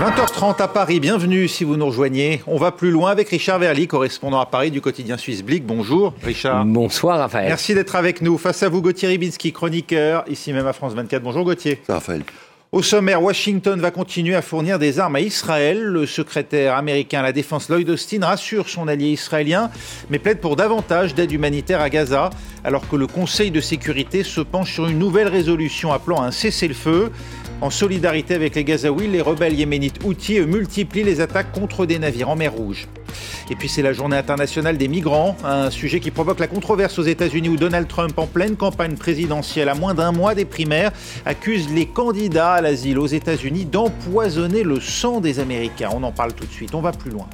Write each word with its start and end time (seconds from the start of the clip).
20h30 0.00 0.62
à 0.62 0.66
Paris, 0.66 0.98
bienvenue 0.98 1.46
si 1.46 1.62
vous 1.62 1.76
nous 1.76 1.84
rejoignez. 1.84 2.40
On 2.46 2.56
va 2.56 2.72
plus 2.72 2.90
loin 2.90 3.10
avec 3.10 3.28
Richard 3.28 3.58
Verly, 3.58 3.86
correspondant 3.86 4.40
à 4.40 4.46
Paris 4.46 4.70
du 4.70 4.80
quotidien 4.80 5.18
Suisse 5.18 5.42
Blick. 5.42 5.66
Bonjour 5.66 6.14
Richard. 6.22 6.64
Bonsoir 6.64 7.18
Raphaël. 7.18 7.48
Merci 7.48 7.74
d'être 7.74 7.94
avec 7.96 8.22
nous. 8.22 8.38
Face 8.38 8.62
à 8.62 8.70
vous 8.70 8.80
Gauthier 8.80 9.08
Ribinski, 9.08 9.52
chroniqueur, 9.52 10.24
ici 10.26 10.54
même 10.54 10.66
à 10.66 10.72
France 10.72 10.94
24. 10.94 11.22
Bonjour 11.22 11.44
Gauthier. 11.44 11.82
Raphaël. 11.86 12.22
Au 12.72 12.82
sommaire, 12.82 13.20
Washington 13.20 13.78
va 13.78 13.90
continuer 13.90 14.36
à 14.36 14.42
fournir 14.42 14.78
des 14.78 15.00
armes 15.00 15.16
à 15.16 15.20
Israël. 15.20 15.82
Le 15.82 16.06
secrétaire 16.06 16.76
américain 16.76 17.18
à 17.18 17.22
la 17.22 17.32
Défense 17.32 17.68
Lloyd 17.68 17.90
Austin 17.90 18.24
rassure 18.24 18.70
son 18.70 18.88
allié 18.88 19.08
israélien, 19.08 19.70
mais 20.08 20.18
plaide 20.18 20.38
pour 20.38 20.56
davantage 20.56 21.14
d'aide 21.14 21.32
humanitaire 21.32 21.82
à 21.82 21.90
Gaza, 21.90 22.30
alors 22.64 22.88
que 22.88 22.96
le 22.96 23.06
Conseil 23.06 23.50
de 23.50 23.60
sécurité 23.60 24.22
se 24.22 24.40
penche 24.40 24.72
sur 24.72 24.86
une 24.86 24.98
nouvelle 24.98 25.28
résolution 25.28 25.92
appelant 25.92 26.22
à 26.22 26.26
un 26.26 26.30
cessez-le-feu. 26.30 27.10
En 27.60 27.68
solidarité 27.68 28.34
avec 28.34 28.54
les 28.54 28.64
Gazaouis, 28.64 29.06
les 29.06 29.20
rebelles 29.20 29.52
yéménites 29.52 30.02
Houthis 30.02 30.40
multiplient 30.40 31.04
les 31.04 31.20
attaques 31.20 31.52
contre 31.52 31.84
des 31.84 31.98
navires 31.98 32.30
en 32.30 32.36
mer 32.36 32.54
Rouge. 32.54 32.88
Et 33.50 33.54
puis 33.54 33.68
c'est 33.68 33.82
la 33.82 33.92
journée 33.92 34.16
internationale 34.16 34.78
des 34.78 34.88
migrants, 34.88 35.36
un 35.44 35.70
sujet 35.70 36.00
qui 36.00 36.10
provoque 36.10 36.38
la 36.38 36.46
controverse 36.46 36.98
aux 36.98 37.02
États-Unis 37.02 37.50
où 37.50 37.56
Donald 37.56 37.86
Trump, 37.86 38.18
en 38.18 38.26
pleine 38.26 38.56
campagne 38.56 38.96
présidentielle 38.96 39.68
à 39.68 39.74
moins 39.74 39.92
d'un 39.92 40.12
mois 40.12 40.34
des 40.34 40.46
primaires, 40.46 40.92
accuse 41.26 41.68
les 41.70 41.86
candidats 41.86 42.52
à 42.52 42.60
l'asile 42.62 42.98
aux 42.98 43.06
États-Unis 43.06 43.66
d'empoisonner 43.66 44.62
le 44.62 44.80
sang 44.80 45.20
des 45.20 45.38
Américains. 45.38 45.90
On 45.92 46.02
en 46.02 46.12
parle 46.12 46.32
tout 46.32 46.46
de 46.46 46.52
suite, 46.52 46.74
on 46.74 46.80
va 46.80 46.92
plus 46.92 47.10
loin. 47.10 47.28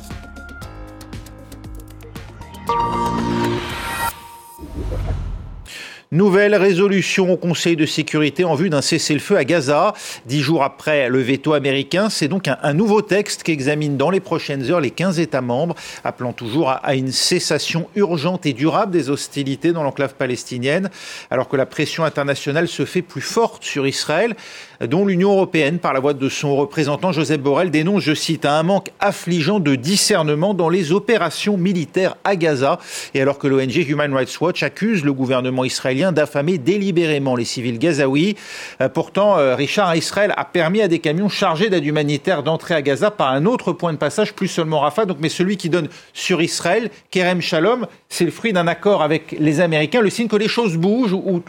Nouvelle 6.17 6.55
résolution 6.55 7.31
au 7.31 7.37
Conseil 7.37 7.77
de 7.77 7.85
sécurité 7.85 8.43
en 8.43 8.55
vue 8.55 8.71
d'un 8.71 8.81
cessez-le-feu 8.81 9.37
à 9.37 9.45
Gaza. 9.45 9.93
Dix 10.25 10.41
jours 10.41 10.63
après 10.63 11.11
le 11.11 11.21
veto 11.21 11.53
américain, 11.53 12.09
c'est 12.09 12.27
donc 12.27 12.49
un, 12.49 12.73
nouveau 12.73 13.03
texte 13.03 13.43
qu'examine 13.43 13.99
dans 13.99 14.09
les 14.09 14.21
prochaines 14.21 14.71
heures 14.71 14.81
les 14.81 14.91
15 14.91 15.21
États 15.21 15.43
membres, 15.43 15.75
appelant 16.05 16.33
toujours 16.33 16.71
à, 16.71 16.95
une 16.95 17.13
cessation 17.13 17.89
urgente 17.97 18.47
et 18.47 18.55
durable 18.55 18.93
des 18.93 19.11
hostilités 19.11 19.73
dans 19.73 19.83
l'enclave 19.83 20.15
palestinienne, 20.15 20.89
alors 21.31 21.51
que 21.51 21.57
la 21.57 21.67
pression 21.67 22.03
internationale 22.03 22.67
se 22.67 22.87
fait 22.87 23.03
plus 23.03 23.21
forte 23.21 23.63
sur 23.63 23.87
Israël, 23.87 24.37
dont 24.81 25.05
l'Union 25.05 25.33
européenne, 25.33 25.79
par 25.79 25.93
la 25.93 26.01
voix 26.01 26.15
de 26.15 26.29
son 26.31 26.57
représentant 26.57 27.13
Joseph 27.13 27.43
Borrell, 27.43 27.71
dénonce, 27.71 28.03
je 28.03 28.15
cite, 28.15 28.47
un 28.47 28.63
manque 28.63 28.89
affligeant 29.01 29.61
de 29.61 29.75
discernement 29.75 30.55
dans 30.55 30.71
les 30.71 30.93
opérations 30.93 31.59
militaires 31.59 32.17
à 32.25 32.37
Gaza, 32.37 32.79
et 33.13 33.21
alors 33.21 33.39
que 33.39 33.49
l'ONG 33.49 33.77
Human 33.77 34.15
Rights 34.15 34.41
Watch 34.41 34.63
accuse 34.63 35.05
le 35.05 35.13
gouvernement 35.13 35.65
israélien 35.65 36.06
d'affamer 36.13 36.59
délibérément 36.59 37.37
les 37.37 37.45
civils 37.45 37.79
gazaouis. 37.79 38.37
Euh, 38.81 38.89
pourtant, 38.89 39.39
euh, 39.39 39.55
Richard, 39.55 39.95
Israël 39.97 40.33
a 40.37 40.45
permis 40.45 40.81
à 40.81 40.89
des 40.89 40.99
camions 40.99 41.29
chargés 41.29 41.71
d'aide 41.71 41.85
humanitaire 41.85 42.43
d'entrer 42.43 42.75
à 42.75 42.83
Gaza 42.83 43.11
par 43.11 43.31
un 43.31 43.47
autre 43.47 43.73
point 43.73 43.93
de 43.93 43.99
passage, 43.99 44.33
plus 44.33 44.49
seulement 44.49 44.81
Rafah, 44.81 45.05
donc, 45.05 45.19
mais 45.21 45.29
celui 45.29 45.57
qui 45.57 45.71
donne 45.71 45.89
sur 46.13 46.43
Israël, 46.43 46.91
Kerem 47.11 47.41
Shalom. 47.41 47.87
C'est 48.09 48.25
le 48.25 48.31
fruit 48.31 48.53
d'un 48.53 48.67
accord 48.67 49.03
avec 49.03 49.37
les 49.39 49.61
Américains, 49.61 50.01
le 50.01 50.11
signe 50.11 50.29
que 50.29 50.37
les 50.37 50.49
choses 50.49 50.77
bougent 50.77 51.13
ou, 51.13 51.43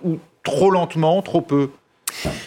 trop 0.44 0.72
lentement, 0.72 1.22
trop 1.22 1.42
peu? 1.42 1.70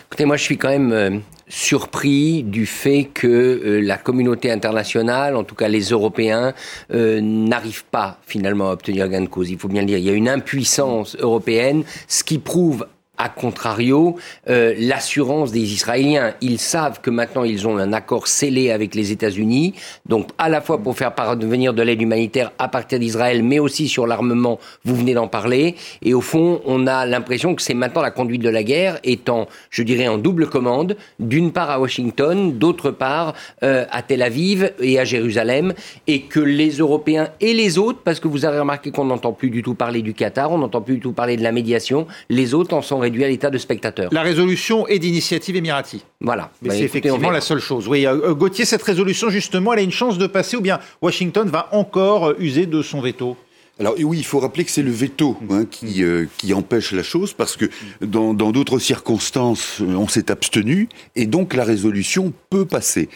Écoutez, 0.07 0.25
moi 0.25 0.37
je 0.37 0.43
suis 0.43 0.57
quand 0.57 0.71
même 0.71 0.93
euh, 0.93 1.19
surpris 1.51 2.43
du 2.45 2.65
fait 2.65 3.11
que 3.13 3.27
euh, 3.27 3.81
la 3.83 3.99
communauté 3.99 4.51
internationale, 4.51 5.37
en 5.37 5.45
tout 5.45 5.55
cas 5.55 5.69
les 5.69 5.91
Européens, 5.91 6.55
euh, 6.93 7.21
n'arrivent 7.21 7.85
pas 7.85 8.19
finalement 8.27 8.71
à 8.71 8.73
obtenir 8.73 9.09
gain 9.09 9.21
de 9.21 9.27
cause. 9.27 9.51
Il 9.51 9.59
faut 9.59 9.69
bien 9.69 9.83
le 9.83 9.89
dire. 9.89 9.99
Il 9.99 10.05
y 10.05 10.11
a 10.11 10.15
une 10.15 10.29
impuissance 10.29 11.17
européenne, 11.17 11.85
ce 12.09 12.25
qui 12.25 12.39
prouve 12.39 12.87
a 13.21 13.29
contrario, 13.29 14.17
euh, 14.49 14.75
l'assurance 14.79 15.53
des 15.53 15.75
Israéliens. 15.75 16.33
Ils 16.41 16.59
savent 16.59 17.01
que 17.03 17.11
maintenant 17.11 17.45
ils 17.45 17.69
ont 17.69 17.77
un 17.77 17.93
accord 17.93 18.27
scellé 18.27 18.71
avec 18.71 18.95
les 18.95 19.13
États-Unis, 19.13 19.75
donc 20.07 20.29
à 20.39 20.49
la 20.49 20.63
fois 20.63 20.79
pour 20.79 20.97
faire 20.97 21.15
parvenir 21.15 21.75
de 21.75 21.83
l'aide 21.83 22.01
humanitaire 22.01 22.51
à 22.59 22.69
partir 22.69 22.99
d'Israël, 22.99 23.43
mais 23.43 23.59
aussi 23.59 23.89
sur 23.89 24.07
l'armement, 24.07 24.59
vous 24.85 24.97
venez 24.97 25.13
d'en 25.13 25.29
parler. 25.29 25.75
Et 26.03 26.15
au 26.15 26.23
fond, 26.23 26.63
on 26.65 26.87
a 26.87 27.05
l'impression 27.05 27.55
que 27.55 27.61
c'est 27.61 27.75
maintenant 27.75 28.01
la 28.01 28.11
conduite 28.11 28.41
de 28.41 28.49
la 28.49 28.63
guerre 28.63 28.99
étant, 29.05 29.49
je 29.69 29.83
dirais, 29.83 30.09
en 30.09 30.17
double 30.17 30.49
commande, 30.49 30.97
d'une 31.19 31.53
part 31.53 31.71
à 31.71 31.79
Washington, 31.79 32.57
d'autre 32.59 32.91
part 32.91 33.35
euh, 33.63 33.85
à 33.91 34.01
Tel 34.01 34.23
Aviv 34.23 34.73
et 34.81 34.99
à 34.99 35.05
Jérusalem, 35.05 35.75
et 36.07 36.23
que 36.23 36.41
les 36.41 36.71
Européens 36.79 37.29
et 37.41 37.53
les 37.53 37.77
autres, 37.77 37.99
parce 38.03 38.19
que 38.19 38.29
vous 38.29 38.47
avez 38.47 38.59
remarqué 38.59 38.91
qu'on 38.91 39.05
n'entend 39.05 39.33
plus 39.33 39.51
du 39.51 39.63
tout 39.63 39.75
parler 39.75 40.01
du 40.01 40.15
Qatar, 40.15 40.51
on 40.51 40.59
n'entend 40.59 40.81
plus 40.81 40.95
du 40.95 41.01
tout 41.01 41.13
parler 41.13 41.37
de 41.37 41.43
la 41.43 41.53
médiation, 41.53 42.07
les 42.31 42.55
autres 42.55 42.75
en 42.75 42.81
sont 42.81 42.99
réduit 43.11 43.25
à 43.25 43.29
l'état 43.29 43.51
de 43.51 43.59
spectateur. 43.59 44.09
La 44.13 44.23
résolution 44.23 44.87
est 44.87 44.99
d'initiative 44.99 45.57
émirati. 45.57 46.05
Voilà. 46.21 46.51
Mais 46.63 46.69
bah, 46.69 46.75
c'est 46.77 46.85
effectivement 46.85 47.31
la 47.31 47.41
seule 47.41 47.61
chose. 47.61 47.89
Oui, 47.89 48.07
euh, 48.07 48.35
Gauthier, 48.35 48.65
cette 48.65 48.83
résolution, 48.83 49.31
justement, 49.31 49.73
elle 49.73 49.81
a 49.81 49.83
une 49.83 49.91
chance 49.91 50.19
de 50.19 50.27
passer 50.27 50.57
ou 50.57 50.61
bien 50.61 50.79
Washington 51.03 51.49
va 51.49 51.69
encore 51.73 52.29
euh, 52.29 52.37
user 52.39 52.67
de 52.67 52.83
son 52.83 53.01
veto? 53.01 53.37
Alors 53.79 53.95
oui, 53.99 54.19
il 54.19 54.25
faut 54.25 54.41
rappeler 54.41 54.65
que 54.65 54.71
c'est 54.71 54.83
le 54.83 54.91
veto 54.91 55.39
hein, 55.49 55.65
qui, 55.65 56.05
euh, 56.05 56.27
qui 56.37 56.53
empêche 56.53 56.93
la 56.93 57.03
chose, 57.03 57.33
parce 57.33 57.57
que 57.57 57.65
dans 58.03 58.35
d'autres 58.35 58.79
circonstances, 58.79 59.81
on 59.81 60.07
s'est 60.07 60.31
abstenu, 60.31 60.91
et 61.17 61.25
donc 61.25 61.55
la 61.55 61.65
résolution 61.65 62.35
peut 62.51 62.67
passer. 62.67 63.09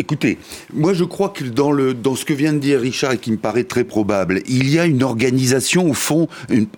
Écoutez, 0.00 0.38
moi 0.72 0.94
je 0.94 1.02
crois 1.02 1.30
que 1.30 1.42
dans, 1.42 1.72
le, 1.72 1.92
dans 1.92 2.14
ce 2.14 2.24
que 2.24 2.32
vient 2.32 2.52
de 2.52 2.60
dire 2.60 2.80
Richard 2.80 3.14
et 3.14 3.18
qui 3.18 3.32
me 3.32 3.36
paraît 3.36 3.64
très 3.64 3.82
probable, 3.82 4.42
il 4.46 4.70
y 4.70 4.78
a 4.78 4.86
une 4.86 5.02
organisation 5.02 5.90
au 5.90 5.92
fond, 5.92 6.28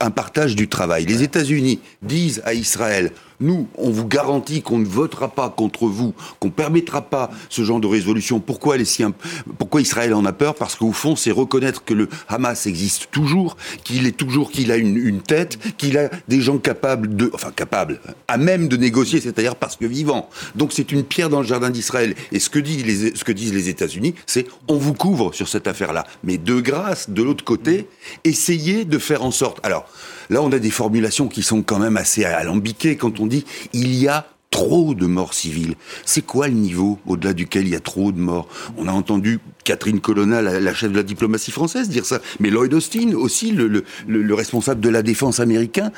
un 0.00 0.10
partage 0.10 0.56
du 0.56 0.68
travail. 0.68 1.04
Les 1.04 1.22
États-Unis 1.22 1.80
disent 2.00 2.40
à 2.46 2.54
Israël, 2.54 3.12
nous, 3.40 3.68
on 3.76 3.90
vous 3.90 4.06
garantit 4.06 4.62
qu'on 4.62 4.78
ne 4.78 4.84
votera 4.84 5.28
pas 5.28 5.48
contre 5.48 5.86
vous, 5.86 6.14
qu'on 6.38 6.48
ne 6.48 6.52
permettra 6.52 7.02
pas 7.02 7.30
ce 7.48 7.62
genre 7.62 7.80
de 7.80 7.86
résolution. 7.86 8.40
Pourquoi, 8.40 8.76
les 8.76 8.84
siens, 8.84 9.12
pourquoi 9.58 9.80
Israël 9.80 10.14
en 10.14 10.24
a 10.24 10.32
peur? 10.32 10.54
Parce 10.54 10.76
qu'au 10.76 10.92
fond, 10.92 11.16
c'est 11.16 11.30
reconnaître 11.30 11.84
que 11.84 11.94
le 11.94 12.08
Hamas 12.28 12.66
existe 12.66 13.08
toujours, 13.10 13.56
qu'il 13.84 14.06
est 14.06 14.16
toujours, 14.16 14.50
qu'il 14.50 14.70
a 14.70 14.76
une, 14.76 15.20
tête, 15.20 15.58
qu'il 15.76 15.98
a 15.98 16.10
des 16.28 16.40
gens 16.40 16.58
capables 16.58 17.16
de, 17.16 17.30
enfin 17.34 17.50
capables, 17.50 18.00
à 18.28 18.36
même 18.36 18.68
de 18.68 18.76
négocier, 18.76 19.20
c'est-à-dire 19.20 19.56
parce 19.56 19.76
que 19.76 19.86
vivants. 19.86 20.28
Donc 20.54 20.72
c'est 20.72 20.92
une 20.92 21.04
pierre 21.04 21.30
dans 21.30 21.40
le 21.40 21.46
jardin 21.46 21.70
d'Israël. 21.70 22.14
Et 22.32 22.38
ce 22.38 22.50
que, 22.50 22.58
dit 22.58 23.12
ce 23.14 23.24
que 23.24 23.32
disent 23.32 23.54
les 23.54 23.68
États-Unis, 23.68 24.14
c'est 24.26 24.46
on 24.68 24.76
vous 24.76 24.94
couvre 24.94 25.32
sur 25.32 25.48
cette 25.48 25.66
affaire-là. 25.66 26.06
Mais 26.24 26.38
de 26.38 26.60
grâce, 26.60 27.10
de 27.10 27.22
l'autre 27.22 27.44
côté, 27.44 27.88
essayez 28.24 28.84
de 28.84 28.98
faire 28.98 29.24
en 29.24 29.30
sorte. 29.30 29.58
Alors, 29.62 29.86
Là, 30.30 30.42
on 30.42 30.52
a 30.52 30.58
des 30.58 30.70
formulations 30.70 31.28
qui 31.28 31.42
sont 31.42 31.62
quand 31.62 31.78
même 31.78 31.96
assez 31.96 32.24
alambiquées 32.24 32.96
quand 32.96 33.20
on 33.20 33.26
dit 33.26 33.44
il 33.72 33.94
y 33.94 34.08
a 34.08 34.26
trop 34.50 34.94
de 34.94 35.06
morts 35.06 35.34
civiles. 35.34 35.74
C'est 36.04 36.24
quoi 36.24 36.48
le 36.48 36.54
niveau 36.54 36.98
au-delà 37.06 37.32
duquel 37.32 37.66
il 37.66 37.72
y 37.72 37.76
a 37.76 37.80
trop 37.80 38.10
de 38.12 38.18
morts? 38.18 38.48
On 38.76 38.88
a 38.88 38.92
entendu 38.92 39.38
Catherine 39.64 40.00
Colonna, 40.00 40.42
la, 40.42 40.74
chef 40.74 40.90
de 40.90 40.96
la 40.96 41.02
diplomatie 41.02 41.50
française, 41.50 41.88
dire 41.88 42.04
ça, 42.04 42.20
mais 42.40 42.50
Lloyd 42.50 42.74
Austin 42.74 43.12
aussi, 43.14 43.52
le, 43.52 43.84
le 44.08 44.34
responsable 44.34 44.80
de 44.80 44.88
la 44.88 45.02
défense 45.02 45.38
américain. 45.38 45.92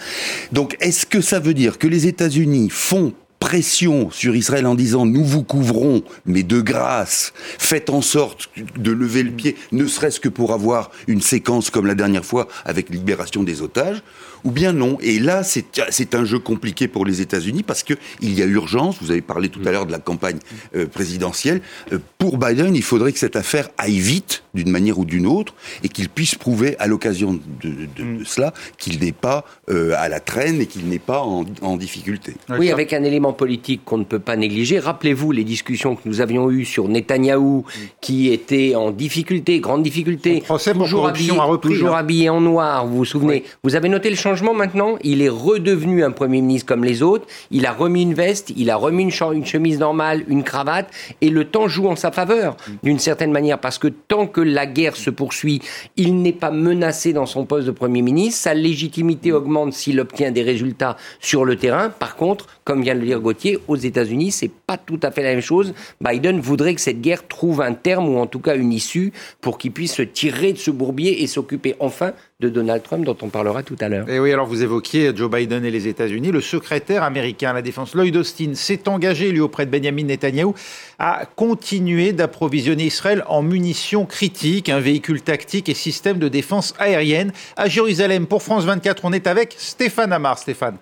Donc, 0.51 0.77
est-ce 0.81 1.07
que 1.07 1.21
ça 1.21 1.41
veut 1.41 1.55
dire 1.55 1.79
que 1.79 1.87
les 1.87 2.07
États-Unis 2.07 2.69
font 2.71 3.15
pression 3.43 4.09
sur 4.13 4.37
Israël 4.37 4.67
en 4.69 4.77
disant 4.77 5.05
nous 5.05 5.25
vous 5.25 5.43
couvrons, 5.43 6.05
mais 6.27 6.45
de 6.45 6.61
grâce, 6.61 7.33
faites 7.59 7.91
en 7.91 8.01
sorte 8.01 8.49
de 8.79 8.93
lever 8.93 9.25
le 9.25 9.33
pied, 9.33 9.57
ne 9.73 9.89
serait-ce 9.89 10.21
que 10.21 10.29
pour 10.29 10.53
avoir 10.53 10.93
une 11.09 11.21
séquence 11.21 11.69
comme 11.69 11.87
la 11.87 11.97
dernière 11.97 12.25
fois 12.25 12.47
avec 12.65 12.89
libération 12.89 13.43
des 13.43 13.61
otages, 13.61 14.01
ou 14.45 14.51
bien 14.51 14.73
non. 14.73 14.99
Et 15.01 15.19
là, 15.19 15.43
c'est 15.43 16.15
un 16.15 16.25
jeu 16.25 16.39
compliqué 16.39 16.89
pour 16.89 17.05
les 17.05 17.21
États-Unis 17.21 17.63
parce 17.63 17.83
qu'il 17.83 17.99
y 18.21 18.43
a 18.43 18.47
urgence. 18.47 18.97
Vous 19.01 19.11
avez 19.11 19.21
parlé 19.21 19.49
tout 19.49 19.61
à 19.65 19.71
l'heure 19.71 19.87
de 19.87 19.93
la 19.93 19.99
campagne 19.99 20.39
euh, 20.75 20.87
présidentielle. 20.87 21.61
Euh, 21.93 21.99
pour 22.19 22.39
Biden, 22.39 22.75
il 22.75 22.83
faudrait 22.83 23.13
que 23.13 23.19
cette 23.19 23.37
affaire 23.37 23.69
aille 23.79 23.99
vite, 23.99 24.43
d'une 24.55 24.71
manière 24.71 24.99
ou 24.99 25.05
d'une 25.05 25.27
autre, 25.27 25.55
et 25.83 25.89
qu'il 25.89 26.09
puisse 26.09 26.35
prouver 26.35 26.77
à 26.79 26.87
l'occasion 26.87 27.39
de, 27.63 28.03
mm. 28.03 28.25
cela 28.25 28.53
qu'il 28.79 29.01
n'est 29.01 29.13
pas 29.13 29.45
euh, 29.71 29.95
à 29.97 30.09
la 30.09 30.21
traîne 30.21 30.61
et 30.61 30.67
qu'il 30.67 30.87
n'est 30.89 30.99
pas 30.99 31.23
en, 31.23 31.45
en, 31.63 31.77
difficulté. 31.77 32.35
Oui, 32.49 32.71
avec 32.71 32.93
un 32.93 33.03
élément 33.03 33.32
politique 33.33 33.83
qu'on 33.85 33.99
ne 33.99 34.05
peut 34.05 34.19
pas 34.19 34.37
négliger. 34.37 34.79
Rappelez-vous 34.79 35.33
les 35.33 35.45
discussions 35.45 35.97
que 35.97 36.03
nous 36.05 36.21
avions 36.21 36.51
eues 36.51 36.65
sur 36.65 36.89
Netanyahou, 36.89 37.65
qui 38.01 38.33
était 38.33 38.75
en 38.75 38.91
difficulté, 38.91 39.61
grande 39.61 39.83
difficulté, 39.83 40.43
toujours, 40.75 41.07
habillé, 41.07 41.33
toujours 41.61 41.95
hein. 41.95 41.99
habillé 41.99 42.31
en 42.31 42.41
noir. 42.41 42.87
Vous 42.87 42.99
vous 42.99 43.05
souvenez 43.05 43.45
Vous 43.63 43.77
avez 43.77 43.89
noté 43.89 44.11
le 44.11 44.17
changement 44.17 44.55
maintenant? 44.55 44.97
Il 45.03 45.23
est 45.23 45.29
redevenu 45.29 46.05
un 46.05 46.11
Premier 46.11 46.41
ministre 46.41 46.67
comme 46.67 46.85
les 46.85 47.03
autres. 47.03 47.27
Il 47.51 47.67
a 47.67 47.73
remis 47.73 48.03
une 48.03 48.15
veste, 48.15 48.53
il 48.57 48.71
a 48.71 48.77
remis 48.77 49.05
une, 49.05 49.33
une 49.33 49.47
chemise 49.47 49.79
normale, 49.79 50.25
une 50.29 50.45
cravate, 50.45 50.91
et 51.21 51.31
le 51.31 51.45
temps 51.45 51.69
joue 51.69 51.89
en 51.89 51.97
sa 51.97 52.11
faveur, 52.13 52.57
d'une 52.83 52.99
certaine 52.99 53.33
manière, 53.33 53.59
parce 53.59 53.79
que 53.79 53.89
tant 53.89 54.27
que 54.27 54.41
la 54.41 54.67
guerre 54.67 54.97
se 54.97 55.11
poursuit, 55.11 55.61
il 55.97 56.23
n'est 56.23 56.33
pas 56.33 56.51
menacé 56.51 57.13
dans 57.13 57.27
son 57.27 57.45
poste 57.45 57.67
de 57.67 57.73
Premier 57.73 58.03
ministre. 58.03 58.41
Sa 58.43 58.55
légitimité 58.55 59.33
augmente 59.33 59.73
s'il 59.73 60.01
obtient 60.01 60.31
des 60.31 60.43
résultats 60.43 60.97
sur 61.21 61.45
le 61.45 61.57
terrain. 61.57 61.91
Par 61.91 62.17
contre, 62.17 62.47
comme 62.65 62.83
vient 62.83 62.95
de 62.95 63.01
le 63.01 63.07
dire 63.07 63.21
Gauthier, 63.23 63.59
aux 63.69 63.77
États-Unis, 63.77 64.33
c'est 64.33 64.51
pas 64.51 64.77
tout 64.77 65.01
à 65.03 65.11
fait 65.11 65.23
la 65.23 65.31
même 65.31 65.41
chose. 65.41 65.73
Biden 66.01 66.41
voudrait 66.41 66.75
que 66.75 66.81
cette 66.81 67.01
guerre 67.01 67.27
trouve 67.27 67.63
un 67.63 67.73
terme 67.73 68.09
ou 68.09 68.19
en 68.19 68.27
tout 68.27 68.41
cas 68.41 68.57
une 68.57 68.73
issue 68.73 69.13
pour 69.41 69.57
qu'il 69.57 69.73
puisse 69.73 69.95
se 69.95 70.03
tirer 70.03 70.53
de 70.53 70.59
ce 70.59 70.71
bourbier 70.71 71.23
et 71.23 71.27
s'occuper 71.27 71.75
enfin 71.81 72.13
de 72.41 72.49
Donald 72.49 72.83
Trump, 72.83 73.05
dont 73.05 73.17
on 73.23 73.29
parlera 73.29 73.63
tout 73.63 73.77
à 73.81 73.89
l'heure. 73.89 74.09
Et 74.09 74.19
oui, 74.19 74.33
alors 74.33 74.47
vous 74.47 74.63
évoquiez 74.63 75.13
Joe 75.15 75.31
Biden 75.31 75.65
et 75.65 75.71
les 75.71 75.87
États-Unis. 75.89 76.33
Le 76.33 76.41
secrétaire 76.41 77.05
américain 77.05 77.51
à 77.51 77.53
la 77.55 77.63
défense, 77.63 77.95
Lloyd 77.95 78.17
Austin, 78.17 78.55
s'est 78.55 78.89
engagé, 78.89 79.31
lui, 79.31 79.41
auprès 79.41 79.65
de 79.65 79.71
Benjamin 79.71 80.05
Netanyahu, 80.05 80.53
à 80.99 81.25
continuer 81.37 82.13
d'approvisionner 82.13 82.85
Israël 82.85 83.25
en 83.29 83.43
munitions 83.43 84.05
critiques, 84.05 84.69
un 84.69 84.81
véhicule 84.81 85.23
tactique 85.23 85.69
et 85.69 85.75
système 85.75 86.19
de 86.19 86.29
défense 86.29 86.75
aérienne. 86.79 87.33
À 87.57 87.69
Jérusalem, 87.69 88.27
pour 88.27 88.43
France 88.43 88.65
24, 88.65 89.05
on 89.05 89.13
est 89.13 89.27
avec 89.27 89.55
Stéphane 89.57 90.13
Amar. 90.13 90.39
Stéphane. 90.39 90.79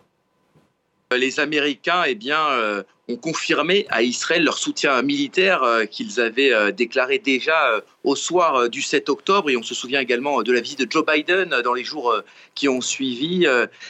Les 1.17 1.41
Américains, 1.41 2.05
eh 2.07 2.15
bien, 2.15 2.51
euh, 2.51 2.85
ont 3.11 3.17
confirmé 3.17 3.87
à 3.91 4.03
Israël 4.03 4.45
leur 4.45 4.59
soutien 4.59 5.01
militaire 5.03 5.62
euh, 5.62 5.85
qu'ils 5.85 6.21
avaient 6.21 6.53
euh, 6.53 6.71
déclaré 6.71 7.19
déjà 7.19 7.73
euh, 7.73 7.81
au 8.05 8.17
soir 8.17 8.69
du 8.69 8.83
7 8.83 9.09
octobre. 9.09 9.51
Et 9.51 9.57
on 9.57 9.62
se 9.62 9.75
souvient 9.75 10.01
également 10.01 10.43
de 10.43 10.53
la 10.53 10.61
visite 10.61 10.81
de 10.81 10.91
Joe 10.91 11.05
Biden 11.05 11.51
dans 11.62 11.75
les 11.75 11.85
jours 11.85 12.15
qui 12.55 12.67
ont 12.67 12.81
suivi. 12.81 13.47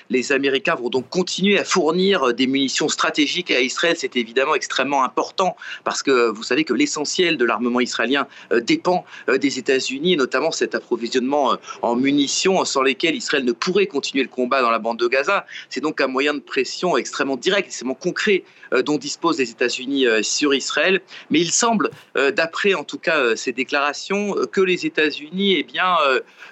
Les 0.08 0.32
Américains 0.32 0.74
vont 0.74 0.88
donc 0.88 1.08
continuer 1.08 1.60
à 1.60 1.64
fournir 1.64 2.34
des 2.34 2.48
munitions 2.48 2.88
stratégiques 2.88 3.52
à 3.52 3.60
Israël. 3.60 3.94
C'est 3.96 4.16
évidemment 4.16 4.56
extrêmement 4.56 5.04
important 5.04 5.56
parce 5.84 6.02
que 6.02 6.28
vous 6.28 6.42
savez 6.42 6.64
que 6.64 6.74
l'essentiel 6.74 7.36
de 7.36 7.44
l'armement 7.44 7.78
israélien 7.78 8.26
dépend 8.62 9.04
des 9.28 9.60
États-Unis, 9.60 10.16
notamment 10.16 10.50
cet 10.50 10.74
approvisionnement 10.74 11.56
en 11.82 11.94
munitions 11.94 12.64
sans 12.64 12.82
lesquelles 12.82 13.14
Israël 13.14 13.44
ne 13.44 13.52
pourrait 13.52 13.86
continuer 13.86 14.24
le 14.24 14.28
combat 14.28 14.60
dans 14.60 14.72
la 14.72 14.80
bande 14.80 14.98
de 14.98 15.06
Gaza. 15.06 15.46
C'est 15.68 15.80
donc 15.80 16.00
un 16.00 16.08
moyen 16.08 16.34
de 16.34 16.40
pression 16.40 16.96
extrêmement 16.96 17.36
direct, 17.36 17.68
extrêmement 17.68 17.94
concret 17.94 18.42
dont 18.84 18.98
disposent 19.10 19.38
les 19.38 19.50
États-Unis 19.50 20.06
euh, 20.06 20.22
sur 20.22 20.54
Israël. 20.54 21.00
Mais 21.30 21.40
il 21.40 21.50
semble, 21.50 21.90
euh, 22.16 22.30
d'après 22.30 22.74
en 22.74 22.84
tout 22.84 22.98
cas 22.98 23.18
euh, 23.18 23.34
ces 23.34 23.52
déclarations, 23.52 24.34
que 24.52 24.60
les 24.60 24.86
États-Unis 24.86 25.56
eh 25.58 25.64
bien, 25.64 25.96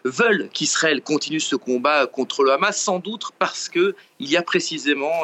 veulent 0.04 0.48
qu'Israël 0.52 1.00
continue 1.02 1.40
ce 1.40 1.56
combat 1.56 2.06
contre 2.06 2.42
le 2.42 2.52
Hamas, 2.52 2.76
sans 2.76 2.98
doute 2.98 3.26
parce 3.38 3.68
que 3.68 3.94
il 4.20 4.28
y 4.28 4.36
a 4.36 4.42
précisément 4.42 5.18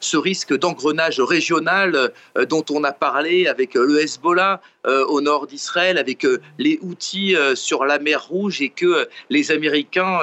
ce 0.00 0.16
risque 0.16 0.54
d'engrenage 0.54 1.20
régional 1.20 2.12
dont 2.48 2.64
on 2.70 2.84
a 2.84 2.92
parlé 2.92 3.46
avec 3.46 3.74
le 3.74 3.98
Hezbollah 4.02 4.60
au 4.86 5.20
nord 5.20 5.46
d'Israël, 5.46 5.96
avec 5.96 6.26
les 6.58 6.78
outils 6.82 7.34
sur 7.54 7.84
la 7.86 7.98
mer 7.98 8.26
Rouge 8.26 8.60
et 8.60 8.68
que 8.68 9.08
les 9.30 9.50
Américains 9.50 10.20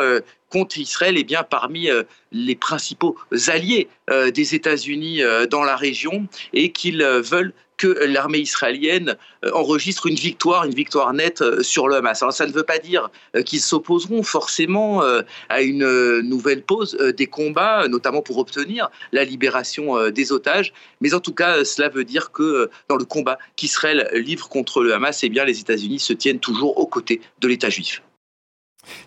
contre 0.51 0.77
Israël 0.77 1.17
est 1.17 1.23
bien 1.23 1.43
parmi 1.43 1.89
euh, 1.89 2.03
les 2.31 2.55
principaux 2.55 3.15
alliés 3.47 3.87
euh, 4.09 4.29
des 4.29 4.53
États-Unis 4.53 5.23
euh, 5.23 5.47
dans 5.47 5.63
la 5.63 5.75
région 5.75 6.27
et 6.53 6.71
qu'ils 6.71 7.03
veulent 7.03 7.53
que 7.77 7.87
l'armée 8.05 8.37
israélienne 8.37 9.17
enregistre 9.53 10.05
une 10.05 10.13
victoire, 10.13 10.65
une 10.65 10.75
victoire 10.75 11.11
nette 11.13 11.63
sur 11.63 11.87
le 11.87 11.95
Hamas. 11.95 12.21
Alors 12.21 12.31
ça 12.31 12.45
ne 12.45 12.51
veut 12.51 12.61
pas 12.61 12.77
dire 12.77 13.09
qu'ils 13.43 13.59
s'opposeront 13.59 14.21
forcément 14.21 15.01
à 15.49 15.61
une 15.63 16.19
nouvelle 16.19 16.61
pause 16.61 16.95
des 17.17 17.25
combats, 17.25 17.87
notamment 17.87 18.21
pour 18.21 18.37
obtenir 18.37 18.91
la 19.11 19.23
libération 19.23 20.11
des 20.11 20.31
otages, 20.31 20.73
mais 20.99 21.15
en 21.15 21.19
tout 21.19 21.33
cas 21.33 21.65
cela 21.65 21.89
veut 21.89 22.05
dire 22.05 22.31
que 22.31 22.69
dans 22.87 22.97
le 22.97 23.05
combat 23.05 23.39
qu'Israël 23.55 24.07
livre 24.13 24.47
contre 24.47 24.83
le 24.83 24.93
Hamas, 24.93 25.23
eh 25.23 25.29
bien 25.29 25.43
les 25.43 25.59
États-Unis 25.59 25.97
se 25.97 26.13
tiennent 26.13 26.39
toujours 26.39 26.77
aux 26.77 26.85
côtés 26.85 27.19
de 27.39 27.47
l'État 27.47 27.71
juif. 27.71 28.03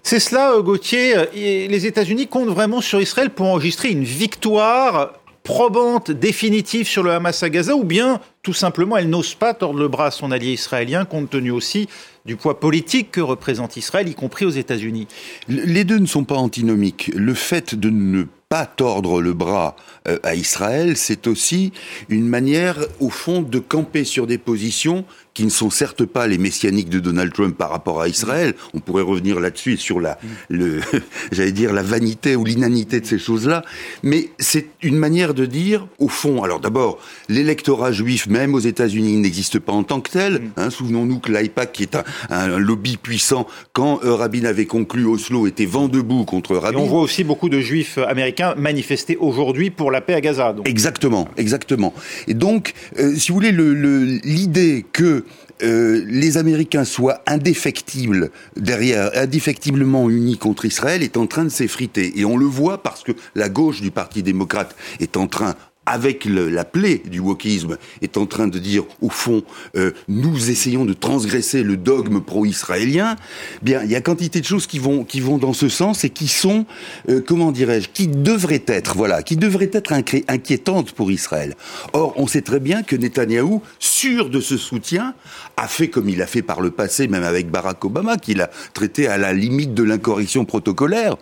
C'est 0.02 0.20
cela, 0.20 0.52
euh, 0.52 0.62
Gauthier. 0.62 1.14
Les 1.34 1.86
États-Unis 1.86 2.26
comptent 2.26 2.48
vraiment 2.48 2.80
sur 2.80 3.00
Israël 3.00 3.30
pour 3.30 3.46
enregistrer 3.46 3.90
une 3.90 4.04
victoire 4.04 5.12
probante, 5.44 6.10
définitive 6.10 6.88
sur 6.88 7.02
le 7.02 7.12
Hamas 7.12 7.42
à 7.42 7.50
Gaza, 7.50 7.76
ou 7.76 7.84
bien 7.84 8.18
tout 8.42 8.54
simplement 8.54 8.96
elle 8.96 9.10
n'ose 9.10 9.34
pas 9.34 9.52
tordre 9.52 9.78
le 9.78 9.88
bras 9.88 10.06
à 10.06 10.10
son 10.10 10.32
allié 10.32 10.52
israélien, 10.52 11.04
compte 11.04 11.30
tenu 11.30 11.50
aussi 11.50 11.86
du 12.24 12.36
poids 12.36 12.58
politique 12.58 13.12
que 13.12 13.20
représente 13.20 13.76
Israël, 13.76 14.08
y 14.08 14.14
compris 14.14 14.46
aux 14.46 14.50
États-Unis. 14.50 15.06
Les 15.48 15.84
deux 15.84 15.98
ne 15.98 16.06
sont 16.06 16.24
pas 16.24 16.36
antinomiques. 16.36 17.10
Le 17.14 17.34
fait 17.34 17.74
de 17.74 17.90
ne 17.90 18.24
pas 18.48 18.64
tordre 18.64 19.20
le 19.20 19.34
bras 19.34 19.76
euh, 20.08 20.18
à 20.22 20.34
Israël, 20.34 20.96
c'est 20.96 21.26
aussi 21.26 21.72
une 22.08 22.26
manière, 22.26 22.78
au 23.00 23.10
fond, 23.10 23.42
de 23.42 23.58
camper 23.58 24.04
sur 24.04 24.26
des 24.26 24.38
positions 24.38 25.04
qui 25.34 25.44
ne 25.44 25.50
sont 25.50 25.68
certes 25.68 26.04
pas 26.04 26.28
les 26.28 26.38
messianiques 26.38 26.88
de 26.88 27.00
Donald 27.00 27.32
Trump 27.32 27.56
par 27.56 27.70
rapport 27.70 28.00
à 28.00 28.08
Israël. 28.08 28.54
On 28.72 28.78
pourrait 28.78 29.02
revenir 29.02 29.40
là-dessus 29.40 29.76
sur 29.76 30.00
la, 30.00 30.16
le, 30.48 30.80
j'allais 31.32 31.52
dire 31.52 31.72
la 31.72 31.82
vanité 31.82 32.36
ou 32.36 32.44
l'inanité 32.44 33.00
de 33.00 33.06
ces 33.06 33.18
choses-là. 33.18 33.64
Mais 34.04 34.30
c'est 34.38 34.66
une 34.82 34.96
manière 34.96 35.34
de 35.34 35.44
dire, 35.44 35.88
au 35.98 36.08
fond, 36.08 36.44
alors 36.44 36.60
d'abord, 36.60 36.98
l'électorat 37.28 37.90
juif, 37.90 38.28
même 38.28 38.54
aux 38.54 38.60
États-Unis, 38.60 39.16
n'existe 39.16 39.58
pas 39.58 39.72
en 39.72 39.82
tant 39.82 40.00
que 40.00 40.10
tel. 40.10 40.50
Hein, 40.56 40.70
Souvenons-nous 40.70 41.18
que 41.18 41.32
l'AIPAC, 41.32 41.72
qui 41.72 41.82
est 41.82 41.98
un, 42.30 42.58
lobby 42.58 42.96
puissant, 42.96 43.46
quand 43.72 44.04
euh, 44.04 44.14
Rabin 44.14 44.44
avait 44.44 44.66
conclu 44.66 45.04
Oslo, 45.04 45.48
était 45.48 45.66
vent 45.66 45.88
debout 45.88 46.24
contre 46.24 46.56
Rabin. 46.56 46.78
Et 46.78 46.80
on 46.80 46.86
voit 46.86 47.00
aussi 47.00 47.24
beaucoup 47.24 47.48
de 47.48 47.60
juifs 47.60 47.98
américains 47.98 48.54
manifester 48.56 49.16
aujourd'hui 49.16 49.70
pour 49.70 49.90
la 49.90 50.00
paix 50.00 50.14
à 50.14 50.20
Gaza. 50.20 50.52
Donc. 50.52 50.68
Exactement, 50.68 51.28
exactement. 51.36 51.92
Et 52.28 52.34
donc, 52.34 52.74
euh, 52.98 53.14
si 53.16 53.28
vous 53.32 53.34
voulez, 53.34 53.52
l'idée 53.52 54.76
le, 54.76 54.82
que 54.92 55.23
euh, 55.62 56.04
les 56.06 56.36
Américains 56.36 56.84
soient 56.84 57.22
indéfectibles 57.26 58.30
derrière, 58.56 59.10
indéfectiblement 59.14 60.10
unis 60.10 60.36
contre 60.36 60.64
Israël 60.64 61.02
est 61.02 61.16
en 61.16 61.26
train 61.26 61.44
de 61.44 61.48
s'effriter. 61.48 62.18
Et 62.18 62.24
on 62.24 62.36
le 62.36 62.46
voit 62.46 62.82
parce 62.82 63.02
que 63.02 63.12
la 63.34 63.48
gauche 63.48 63.80
du 63.80 63.90
Parti 63.90 64.22
démocrate 64.22 64.74
est 65.00 65.16
en 65.16 65.26
train 65.26 65.54
avec 65.86 66.24
la 66.24 66.64
plaie 66.64 67.02
du 67.04 67.20
wokisme, 67.20 67.76
est 68.02 68.16
en 68.16 68.26
train 68.26 68.48
de 68.48 68.58
dire, 68.58 68.84
au 69.00 69.10
fond, 69.10 69.42
euh, 69.76 69.92
nous 70.08 70.50
essayons 70.50 70.84
de 70.84 70.92
transgresser 70.92 71.62
le 71.62 71.76
dogme 71.76 72.20
pro-israélien, 72.20 73.16
bien, 73.62 73.82
il 73.84 73.90
y 73.90 73.96
a 73.96 74.00
quantité 74.00 74.40
de 74.40 74.46
choses 74.46 74.66
qui 74.66 74.78
vont, 74.78 75.04
qui 75.04 75.20
vont 75.20 75.38
dans 75.38 75.52
ce 75.52 75.68
sens 75.68 76.04
et 76.04 76.10
qui 76.10 76.28
sont, 76.28 76.66
euh, 77.08 77.20
comment 77.26 77.52
dirais-je, 77.52 77.88
qui 77.88 78.08
devraient 78.08 78.64
être, 78.66 78.96
voilà, 78.96 79.22
qui 79.22 79.36
devraient 79.36 79.70
être 79.72 79.92
inquiétantes 79.92 80.92
pour 80.92 81.10
Israël. 81.10 81.54
Or, 81.92 82.14
on 82.16 82.26
sait 82.26 82.42
très 82.42 82.60
bien 82.60 82.82
que 82.82 82.96
Netanyahou, 82.96 83.62
sûr 83.78 84.30
de 84.30 84.40
ce 84.40 84.56
soutien, 84.56 85.14
a 85.56 85.68
fait 85.68 85.88
comme 85.88 86.08
il 86.08 86.22
a 86.22 86.26
fait 86.26 86.42
par 86.42 86.60
le 86.60 86.70
passé, 86.70 87.08
même 87.08 87.22
avec 87.22 87.50
Barack 87.50 87.84
Obama, 87.84 88.16
qu'il 88.16 88.40
a 88.40 88.50
traité 88.72 89.06
à 89.06 89.18
la 89.18 89.32
limite 89.32 89.74
de 89.74 89.82
l'incorrection 89.82 90.44
protocolaire, 90.44 91.16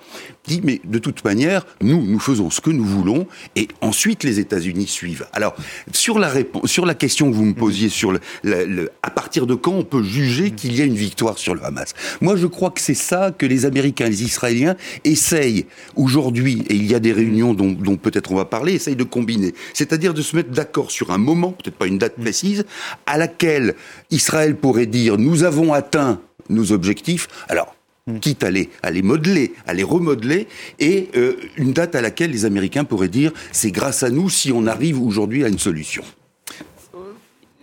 dit, 0.47 0.61
mais 0.65 0.81
de 0.85 0.99
toute 0.99 1.25
manière, 1.25 1.67
nous, 1.81 2.05
nous 2.05 2.19
faisons 2.19 2.50
ce 2.50 2.61
que 2.61 2.70
nous 2.70 2.85
voulons, 2.85 3.26
et 3.56 3.69
ensuite 3.81 4.25
les 4.25 4.41
États-Unis 4.53 4.87
suivent. 4.87 5.27
Alors, 5.33 5.55
sur 5.93 6.19
la, 6.19 6.29
réponse, 6.29 6.71
sur 6.71 6.85
la 6.85 6.95
question 6.95 7.31
que 7.31 7.35
vous 7.35 7.45
me 7.45 7.55
posiez, 7.55 7.89
sur 7.89 8.13
le, 8.13 8.91
à 9.03 9.11
partir 9.11 9.47
de 9.47 9.55
quand 9.55 9.73
on 9.73 9.85
peut 9.85 10.03
juger 10.03 10.51
qu'il 10.51 10.77
y 10.77 10.83
a 10.83 10.85
une 10.85 10.95
victoire 10.95 11.39
sur 11.39 11.55
le 11.55 11.65
Hamas? 11.65 11.95
Moi, 12.21 12.37
je 12.37 12.47
crois 12.47 12.71
que 12.71 12.81
c'est 12.81 12.95
ça 12.95 13.31
que 13.37 13.47
les 13.47 13.65
Américains 13.65 14.07
et 14.07 14.11
les 14.11 14.23
Israéliens 14.23 14.77
essayent 15.05 15.67
aujourd'hui, 15.97 16.65
et 16.69 16.75
il 16.75 16.87
y 16.87 16.95
a 16.95 17.01
des 17.01 17.13
réunions 17.13 17.55
dont, 17.55 17.73
dont 17.73 17.97
peut-être 17.97 18.31
on 18.33 18.37
va 18.37 18.45
parler, 18.45 18.75
essayent 18.75 18.97
de 18.97 19.05
combiner. 19.05 19.55
C'est-à-dire 19.73 20.13
de 20.13 20.23
se 20.23 20.37
mettre 20.37 20.51
d'accord 20.51 20.91
sur 20.91 21.11
un 21.11 21.19
moment, 21.19 21.53
peut-être 21.53 21.77
pas 21.77 21.87
une 21.87 21.99
date 21.99 22.17
précise, 22.21 22.65
à 23.07 23.17
laquelle 23.17 23.75
Israël 24.11 24.56
pourrait 24.56 24.87
dire, 24.87 25.17
nous 25.17 25.44
avons 25.44 25.73
atteint 25.73 26.21
nos 26.51 26.73
objectifs. 26.73 27.29
Alors, 27.49 27.75
Hmm. 28.09 28.19
quitte 28.19 28.43
à 28.43 28.51
les, 28.51 28.69
à 28.82 28.91
les 28.91 29.01
modeler, 29.01 29.53
à 29.65 29.75
les 29.75 29.85
remodeler, 29.85 30.49
et 30.81 31.09
euh, 31.15 31.37
une 31.56 31.73
date 31.73 31.94
à 31.94 32.01
laquelle 32.01 32.32
les 32.32 32.44
Américains 32.44 32.82
pourraient 32.82 33.06
dire 33.06 33.31
c'est 33.53 33.71
grâce 33.71 34.03
à 34.03 34.11
nous 34.11 34.29
si 34.29 34.51
on 34.51 34.67
arrive 34.67 35.01
aujourd'hui 35.01 35.44
à 35.44 35.49
une 35.49 35.61
solution. 35.61 36.03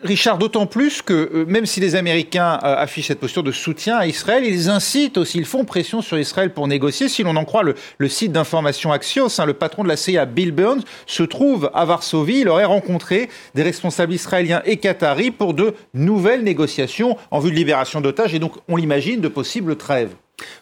Richard, 0.01 0.37
d'autant 0.37 0.65
plus 0.65 1.01
que 1.01 1.13
euh, 1.13 1.45
même 1.45 1.65
si 1.65 1.81
les 1.81 1.95
Américains 1.95 2.57
euh, 2.63 2.77
affichent 2.77 3.07
cette 3.07 3.19
posture 3.19 3.43
de 3.43 3.51
soutien 3.51 3.97
à 3.97 4.07
Israël, 4.07 4.45
ils 4.45 4.69
incitent 4.69 5.17
aussi, 5.17 5.39
ils 5.39 5.45
font 5.45 5.65
pression 5.65 6.01
sur 6.01 6.17
Israël 6.17 6.53
pour 6.53 6.69
négocier. 6.69 7.09
Si 7.09 7.21
l'on 7.21 7.35
en 7.35 7.43
croit 7.43 7.63
le, 7.63 8.07
site 8.07 8.31
d'information 8.31 8.93
Axios, 8.93 9.41
hein, 9.41 9.45
le 9.45 9.53
patron 9.53 9.83
de 9.83 9.89
la 9.89 9.97
CIA, 9.97 10.25
Bill 10.25 10.53
Burns, 10.53 10.83
se 11.05 11.23
trouve 11.23 11.69
à 11.73 11.83
Varsovie. 11.83 12.39
Il 12.39 12.47
aurait 12.47 12.63
rencontré 12.63 13.27
des 13.55 13.63
responsables 13.63 14.13
israéliens 14.13 14.61
et 14.63 14.77
qataris 14.77 15.31
pour 15.31 15.53
de 15.53 15.73
nouvelles 15.93 16.45
négociations 16.45 17.17
en 17.29 17.39
vue 17.39 17.51
de 17.51 17.57
libération 17.57 17.99
d'otages 17.99 18.33
et 18.33 18.39
donc, 18.39 18.53
on 18.69 18.77
l'imagine, 18.77 19.19
de 19.19 19.27
possibles 19.27 19.75
trêves. 19.75 20.15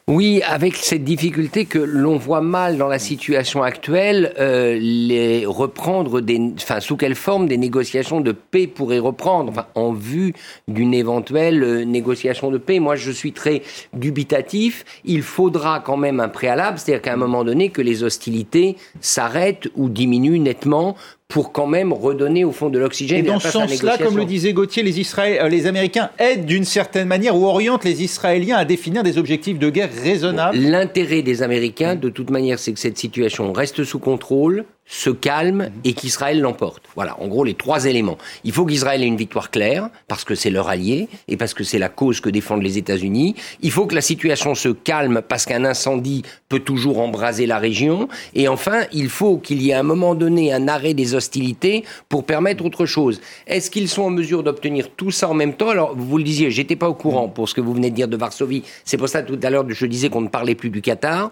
Oui, 0.07 0.41
avec 0.47 0.77
cette 0.77 1.03
difficulté 1.03 1.65
que 1.65 1.79
l'on 1.79 2.17
voit 2.17 2.39
mal 2.39 2.77
dans 2.77 2.87
la 2.87 2.97
situation 2.97 3.61
actuelle, 3.61 4.33
euh, 4.39 4.77
les 4.79 5.45
reprendre 5.45 6.21
des, 6.21 6.53
enfin, 6.55 6.79
sous 6.79 6.95
quelle 6.95 7.15
forme 7.15 7.47
des 7.47 7.57
négociations 7.57 8.21
de 8.21 8.31
paix 8.31 8.67
pourraient 8.67 8.99
reprendre, 8.99 9.51
enfin, 9.51 9.65
en 9.75 9.91
vue 9.91 10.33
d'une 10.69 10.93
éventuelle 10.93 11.61
euh, 11.61 11.83
négociation 11.83 12.51
de 12.51 12.57
paix. 12.57 12.79
Moi, 12.79 12.95
je 12.95 13.11
suis 13.11 13.33
très 13.33 13.63
dubitatif. 13.91 14.85
Il 15.03 15.23
faudra 15.23 15.81
quand 15.81 15.97
même 15.97 16.21
un 16.21 16.29
préalable, 16.29 16.79
c'est-à-dire 16.79 17.01
qu'à 17.01 17.13
un 17.13 17.17
moment 17.17 17.43
donné, 17.43 17.69
que 17.69 17.81
les 17.81 18.03
hostilités 18.03 18.77
s'arrêtent 19.01 19.67
ou 19.75 19.89
diminuent 19.89 20.39
nettement 20.39 20.95
pour 21.27 21.51
quand 21.51 21.67
même 21.67 21.91
redonner 21.91 22.45
au 22.45 22.51
fond 22.51 22.69
de 22.69 22.79
l'oxygène. 22.79 23.19
Et 23.19 23.27
dans 23.27 23.39
ce 23.39 23.49
sens-là, 23.49 23.97
comme 23.97 24.17
le 24.17 24.25
disait 24.25 24.53
Gauthier, 24.53 24.81
les, 24.81 24.95
euh, 25.19 25.49
les 25.49 25.65
Américains 25.67 26.09
aident 26.19 26.45
d'une 26.45 26.63
certaine 26.63 27.07
manière 27.07 27.35
ou 27.35 27.45
orientent 27.45 27.83
les 27.83 28.01
Israéliens 28.01 28.55
à 28.55 28.65
définir 28.65 29.03
des 29.03 29.17
objectifs 29.17 29.59
de 29.59 29.69
guerre 29.69 29.89
raisonnables. 30.03 30.57
L'intérêt 30.57 31.21
des 31.23 31.43
Américains, 31.43 31.95
de 31.95 32.09
toute 32.09 32.29
manière, 32.29 32.59
c'est 32.59 32.71
que 32.71 32.79
cette 32.79 32.97
situation 32.97 33.51
reste 33.51 33.83
sous 33.83 33.99
contrôle, 33.99 34.65
se 34.87 35.09
calme 35.09 35.69
et 35.83 35.93
qu'Israël 35.93 36.39
l'emporte. 36.41 36.83
Voilà, 36.95 37.19
en 37.21 37.27
gros 37.27 37.43
les 37.43 37.53
trois 37.53 37.85
éléments. 37.85 38.17
Il 38.43 38.51
faut 38.51 38.65
qu'Israël 38.65 39.03
ait 39.03 39.07
une 39.07 39.17
victoire 39.17 39.51
claire 39.51 39.89
parce 40.07 40.23
que 40.23 40.35
c'est 40.35 40.49
leur 40.49 40.69
allié 40.69 41.07
et 41.27 41.37
parce 41.37 41.53
que 41.53 41.63
c'est 41.63 41.79
la 41.79 41.89
cause 41.89 42.21
que 42.21 42.29
défendent 42.29 42.63
les 42.63 42.77
États-Unis. 42.77 43.35
Il 43.61 43.71
faut 43.71 43.85
que 43.85 43.95
la 43.95 44.01
situation 44.01 44.55
se 44.55 44.69
calme 44.69 45.21
parce 45.27 45.45
qu'un 45.45 45.65
incendie 45.65 46.23
peut 46.49 46.59
toujours 46.59 46.99
embraser 46.99 47.45
la 47.45 47.59
région. 47.59 48.07
Et 48.33 48.47
enfin, 48.47 48.85
il 48.91 49.09
faut 49.09 49.37
qu'il 49.37 49.61
y 49.61 49.69
ait 49.69 49.73
à 49.73 49.79
un 49.79 49.83
moment 49.83 50.15
donné 50.15 50.53
un 50.53 50.67
arrêt 50.67 50.93
des 50.93 51.15
hostilités 51.15 51.83
pour 52.09 52.25
permettre 52.25 52.65
autre 52.65 52.85
chose. 52.85 53.21
Est-ce 53.45 53.69
qu'ils 53.69 53.89
sont 53.89 54.03
en 54.03 54.09
mesure 54.09 54.43
d'obtenir 54.43 54.89
tout 54.95 55.11
ça 55.11 55.29
en 55.29 55.33
même 55.33 55.53
temps? 55.53 55.69
Alors, 55.69 55.95
vous 55.95 56.17
le 56.17 56.23
disiez, 56.23 56.49
j'étais 56.49 56.75
pas 56.75 56.89
au 56.89 56.93
courant 56.93 57.27
pour 57.27 57.49
ce 57.49 57.53
que 57.53 57.61
vous 57.61 57.73
venez 57.73 57.89
de 57.89 57.95
dire 57.95 58.07
de 58.07 58.17
Varsovie. 58.17 58.63
C'est 58.85 58.97
pour 58.97 59.09
ça 59.09 59.21
tout 59.21 59.39
à 59.43 59.49
l'heure 59.49 59.65
je 59.69 59.85
disais 59.85 60.09
qu'on 60.09 60.21
ne 60.21 60.27
parlait 60.27 60.55
plus 60.55 60.69
du 60.69 60.81
Qatar 60.81 61.31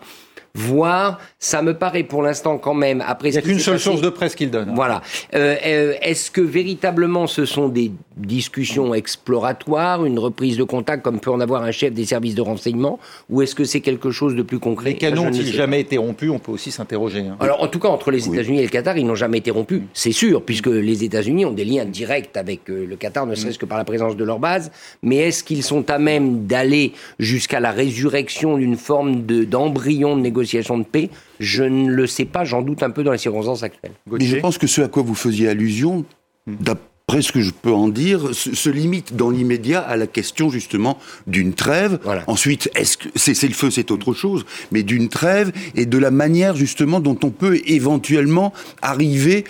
voir, 0.54 1.20
ça 1.40 1.62
me 1.62 1.74
paraît 1.74 2.04
pour 2.04 2.22
l'instant 2.22 2.58
quand 2.58 2.74
même, 2.74 3.04
après... 3.06 3.30
Il 3.30 3.34
n'y 3.34 3.38
a 3.38 3.42
qu'une 3.42 3.60
seule 3.60 3.80
source 3.80 4.02
de 4.02 4.10
presse 4.10 4.36
qu'il 4.36 4.52
donne. 4.52 4.70
Hein. 4.70 4.76
Voilà. 4.76 5.02
Euh, 5.34 5.56
euh, 5.66 5.94
Est-ce 6.02 6.32
que 6.32 6.42
véritablement 6.42 7.28
ce 7.28 7.46
sont 7.46 7.68
des 7.68 7.92
discussions 8.16 8.94
exploratoires, 8.94 10.06
une 10.06 10.20
reprise 10.20 10.58
de 10.58 10.64
contact 10.64 11.04
comme 11.04 11.20
peut 11.20 11.32
en 11.32 11.42
avoir 11.42 11.64
un 11.64 11.72
chef 11.72 11.94
des 11.94 12.06
services 12.06 12.36
de 12.36 12.42
renseignement, 12.42 13.00
ou 13.30 13.42
est-ce 13.42 13.56
que 13.56 13.66
c'est 13.66 13.82
quelque 13.82 14.12
chose 14.12 14.36
de 14.36 14.42
plus 14.42 14.60
concret? 14.60 14.92
Les 14.92 14.96
canons 14.96 15.30
n'ont 15.30 15.34
jamais 15.34 15.82
été 15.82 15.98
rompus, 15.98 16.32
on 16.32 16.40
peut 16.40 16.54
aussi 16.54 16.72
s'interroger. 16.72 17.22
Hein. 17.22 17.36
Alors 17.42 17.62
en 17.62 17.68
tout 17.68 17.80
cas, 17.80 17.90
entre 17.90 18.12
les 18.12 18.28
États-Unis 18.28 18.60
et 18.60 18.64
le 18.64 18.70
Qatar, 18.70 18.98
ils 18.98 19.06
n'ont 19.06 19.16
jamais 19.16 19.40
été 19.40 19.52
rompus, 19.52 19.82
c'est 19.94 20.14
sûr, 20.14 20.42
puisque 20.44 20.68
les 20.68 21.04
États-Unis 21.04 21.46
ont 21.46 21.52
des 21.52 21.66
liens 21.66 21.86
directs 21.86 22.38
avec 22.38 22.70
euh, 22.70 22.86
le 22.88 22.96
Qatar, 22.96 23.26
ne 23.26 23.36
serait-ce 23.36 23.60
que 23.60 23.66
par 23.66 23.78
la 23.78 23.84
présence 23.84 24.16
de 24.16 24.24
leur 24.24 24.40
base, 24.40 24.72
mais 25.04 25.18
est-ce 25.18 25.44
qu'ils 25.44 25.64
sont 25.64 25.90
à 25.90 25.98
même 25.98 26.46
d'aller 26.46 26.94
jusqu'à 27.20 27.60
la 27.60 27.72
résurrection 27.72 28.58
d'une 28.58 28.78
forme 28.78 29.24
d'embryon 29.24 30.16
de 30.16 30.22
négociation 30.26 30.78
de 30.78 30.84
paix 30.84 31.10
Je 31.40 31.64
ne 31.64 31.90
le 31.90 32.08
sais 32.08 32.26
pas, 32.26 32.44
j'en 32.44 32.62
doute 32.62 32.84
un 32.84 32.90
peu 32.90 33.04
dans 33.04 33.12
les 33.12 33.18
circonstances 33.18 33.64
actuelles. 33.64 33.94
Mais 34.12 34.26
je 34.26 34.38
pense 34.38 34.58
que 34.58 34.68
ce 34.68 34.82
à 34.82 34.88
quoi 34.88 35.04
vous 35.04 35.16
faisiez 35.16 35.48
allusion, 35.48 36.06
d'après 36.48 37.22
ce 37.22 37.32
que 37.32 37.42
je 37.42 37.52
peux 37.52 37.72
en 37.72 37.88
dire, 37.88 38.34
se, 38.34 38.70
limite 38.70 39.16
dans 39.16 39.30
l'immédiat 39.30 39.80
à 39.80 39.96
la 39.96 40.08
question 40.08 40.50
justement 40.50 40.98
d'une 41.28 41.54
trêve. 41.54 42.00
Ensuite, 42.28 42.70
est-ce 42.76 42.98
que 42.98 43.10
c'est 43.16 43.48
le 43.48 43.54
feu, 43.54 43.70
c'est 43.70 43.92
autre 43.92 44.14
chose, 44.14 44.46
mais 44.72 44.84
d'une 44.84 45.10
trêve 45.10 45.52
et 45.76 45.86
de 45.86 45.98
la 45.98 46.12
manière 46.12 46.56
justement 46.56 47.00
dont 47.00 47.18
on 47.24 47.30
peut 47.30 47.62
éventuellement 47.66 48.54
arriver, 48.82 49.46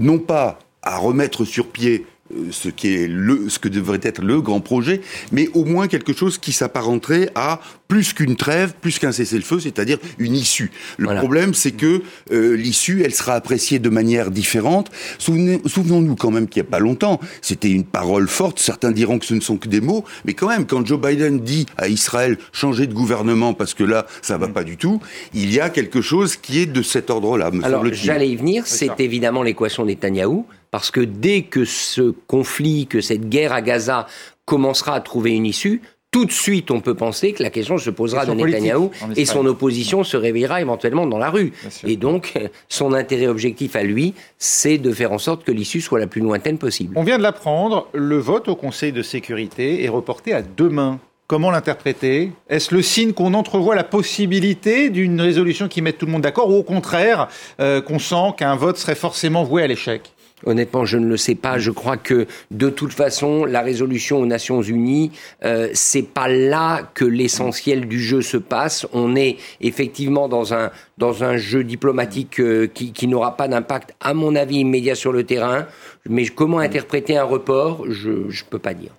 non 0.00 0.18
pas 0.18 0.58
à 0.82 0.98
remettre 0.98 1.44
sur 1.44 1.66
pied 1.68 2.06
ce 2.50 2.68
qui 2.68 2.94
est 2.94 3.08
le, 3.08 3.48
ce 3.48 3.58
que 3.58 3.68
devrait 3.68 4.00
être 4.02 4.22
le 4.22 4.40
grand 4.40 4.60
projet, 4.60 5.00
mais 5.32 5.48
au 5.54 5.64
moins 5.64 5.88
quelque 5.88 6.12
chose 6.12 6.38
qui 6.38 6.52
s'apparenterait 6.52 7.30
à 7.34 7.60
plus 7.88 8.12
qu'une 8.12 8.36
trêve, 8.36 8.74
plus 8.80 8.98
qu'un 8.98 9.12
cessez-le-feu, 9.12 9.60
c'est-à-dire 9.60 9.98
une 10.18 10.34
issue. 10.34 10.70
Le 10.98 11.14
problème, 11.16 11.54
c'est 11.54 11.70
que 11.72 12.02
euh, 12.32 12.56
l'issue, 12.56 13.02
elle 13.04 13.14
sera 13.14 13.34
appréciée 13.34 13.78
de 13.78 13.88
manière 13.88 14.30
différente. 14.30 14.90
Souvenons-nous 15.18 16.16
quand 16.16 16.30
même 16.30 16.48
qu'il 16.48 16.62
n'y 16.62 16.68
a 16.68 16.70
pas 16.70 16.78
longtemps, 16.78 17.20
c'était 17.42 17.70
une 17.70 17.84
parole 17.84 18.28
forte. 18.28 18.58
Certains 18.58 18.90
diront 18.90 19.18
que 19.18 19.26
ce 19.26 19.34
ne 19.34 19.40
sont 19.40 19.56
que 19.56 19.68
des 19.68 19.80
mots, 19.80 20.04
mais 20.24 20.34
quand 20.34 20.48
même, 20.48 20.66
quand 20.66 20.84
Joe 20.84 21.00
Biden 21.00 21.40
dit 21.40 21.66
à 21.76 21.88
Israël 21.88 22.38
changer 22.52 22.86
de 22.86 22.94
gouvernement 22.94 23.54
parce 23.54 23.74
que 23.74 23.84
là, 23.84 24.06
ça 24.22 24.36
va 24.38 24.48
pas 24.48 24.64
du 24.64 24.76
tout, 24.76 25.00
il 25.34 25.52
y 25.52 25.60
a 25.60 25.70
quelque 25.70 26.00
chose 26.00 26.36
qui 26.36 26.60
est 26.60 26.66
de 26.66 26.82
cet 26.82 27.10
ordre-là. 27.10 27.50
Alors, 27.62 27.84
j'allais 27.92 28.30
y 28.30 28.36
venir. 28.36 28.66
C'est 28.66 28.98
évidemment 29.00 29.42
l'équation 29.42 29.84
Netanyahou 29.84 30.46
parce 30.76 30.90
que 30.90 31.00
dès 31.00 31.40
que 31.40 31.64
ce 31.64 32.12
conflit, 32.26 32.86
que 32.86 33.00
cette 33.00 33.30
guerre 33.30 33.54
à 33.54 33.62
Gaza 33.62 34.06
commencera 34.44 34.92
à 34.92 35.00
trouver 35.00 35.30
une 35.30 35.46
issue, 35.46 35.80
tout 36.10 36.26
de 36.26 36.30
suite, 36.30 36.70
on 36.70 36.82
peut 36.82 36.92
penser 36.94 37.32
que 37.32 37.42
la 37.42 37.48
question 37.48 37.78
se 37.78 37.88
posera 37.88 38.26
de 38.26 38.32
Netanyahou 38.32 38.90
et 39.16 39.24
son 39.24 39.46
opposition 39.46 40.04
se 40.04 40.18
réveillera 40.18 40.60
éventuellement 40.60 41.06
dans 41.06 41.16
la 41.16 41.30
rue. 41.30 41.54
Et 41.86 41.96
donc, 41.96 42.34
son 42.68 42.92
intérêt 42.92 43.26
objectif 43.26 43.74
à 43.74 43.84
lui, 43.84 44.12
c'est 44.36 44.76
de 44.76 44.92
faire 44.92 45.12
en 45.12 45.18
sorte 45.18 45.44
que 45.44 45.50
l'issue 45.50 45.80
soit 45.80 45.98
la 45.98 46.08
plus 46.08 46.20
lointaine 46.20 46.58
possible. 46.58 46.92
On 46.94 47.04
vient 47.04 47.16
de 47.16 47.22
l'apprendre, 47.22 47.88
le 47.94 48.18
vote 48.18 48.48
au 48.48 48.54
Conseil 48.54 48.92
de 48.92 49.00
sécurité 49.00 49.82
est 49.82 49.88
reporté 49.88 50.34
à 50.34 50.42
demain. 50.42 51.00
Comment 51.26 51.50
l'interpréter? 51.50 52.32
Est-ce 52.50 52.74
le 52.74 52.82
signe 52.82 53.12
qu'on 53.12 53.32
entrevoit 53.32 53.74
la 53.74 53.82
possibilité 53.82 54.90
d'une 54.90 55.20
résolution 55.20 55.68
qui 55.68 55.80
mette 55.80 55.96
tout 55.96 56.06
le 56.06 56.12
monde 56.12 56.22
d'accord 56.22 56.50
ou 56.50 56.54
au 56.54 56.62
contraire 56.62 57.28
euh, 57.60 57.80
qu'on 57.80 57.98
sent 57.98 58.34
qu'un 58.36 58.54
vote 58.54 58.76
serait 58.76 58.94
forcément 58.94 59.42
voué 59.42 59.62
à 59.62 59.66
l'échec? 59.66 60.12
Honnêtement, 60.44 60.84
je 60.84 60.98
ne 60.98 61.06
le 61.06 61.16
sais 61.16 61.34
pas. 61.34 61.58
Je 61.58 61.70
crois 61.70 61.96
que 61.96 62.26
de 62.50 62.68
toute 62.68 62.92
façon, 62.92 63.46
la 63.46 63.62
résolution 63.62 64.20
aux 64.20 64.26
Nations 64.26 64.60
Unies, 64.60 65.10
euh, 65.44 65.70
c'est 65.72 66.02
pas 66.02 66.28
là 66.28 66.82
que 66.92 67.06
l'essentiel 67.06 67.88
du 67.88 68.00
jeu 68.00 68.20
se 68.20 68.36
passe. 68.36 68.86
On 68.92 69.16
est 69.16 69.38
effectivement 69.62 70.28
dans 70.28 70.52
un 70.52 70.70
dans 70.98 71.24
un 71.24 71.36
jeu 71.38 71.64
diplomatique 71.64 72.40
euh, 72.40 72.66
qui, 72.66 72.92
qui 72.92 73.06
n'aura 73.06 73.36
pas 73.36 73.48
d'impact, 73.48 73.94
à 74.00 74.12
mon 74.12 74.34
avis, 74.34 74.56
immédiat 74.56 74.94
sur 74.94 75.12
le 75.12 75.24
terrain. 75.24 75.66
Mais 76.08 76.26
comment 76.26 76.58
interpréter 76.58 77.16
un 77.16 77.24
report, 77.24 77.90
je 77.90 78.10
ne 78.10 78.50
peux 78.50 78.58
pas 78.58 78.74
dire. 78.74 78.92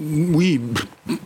Oui, 0.00 0.60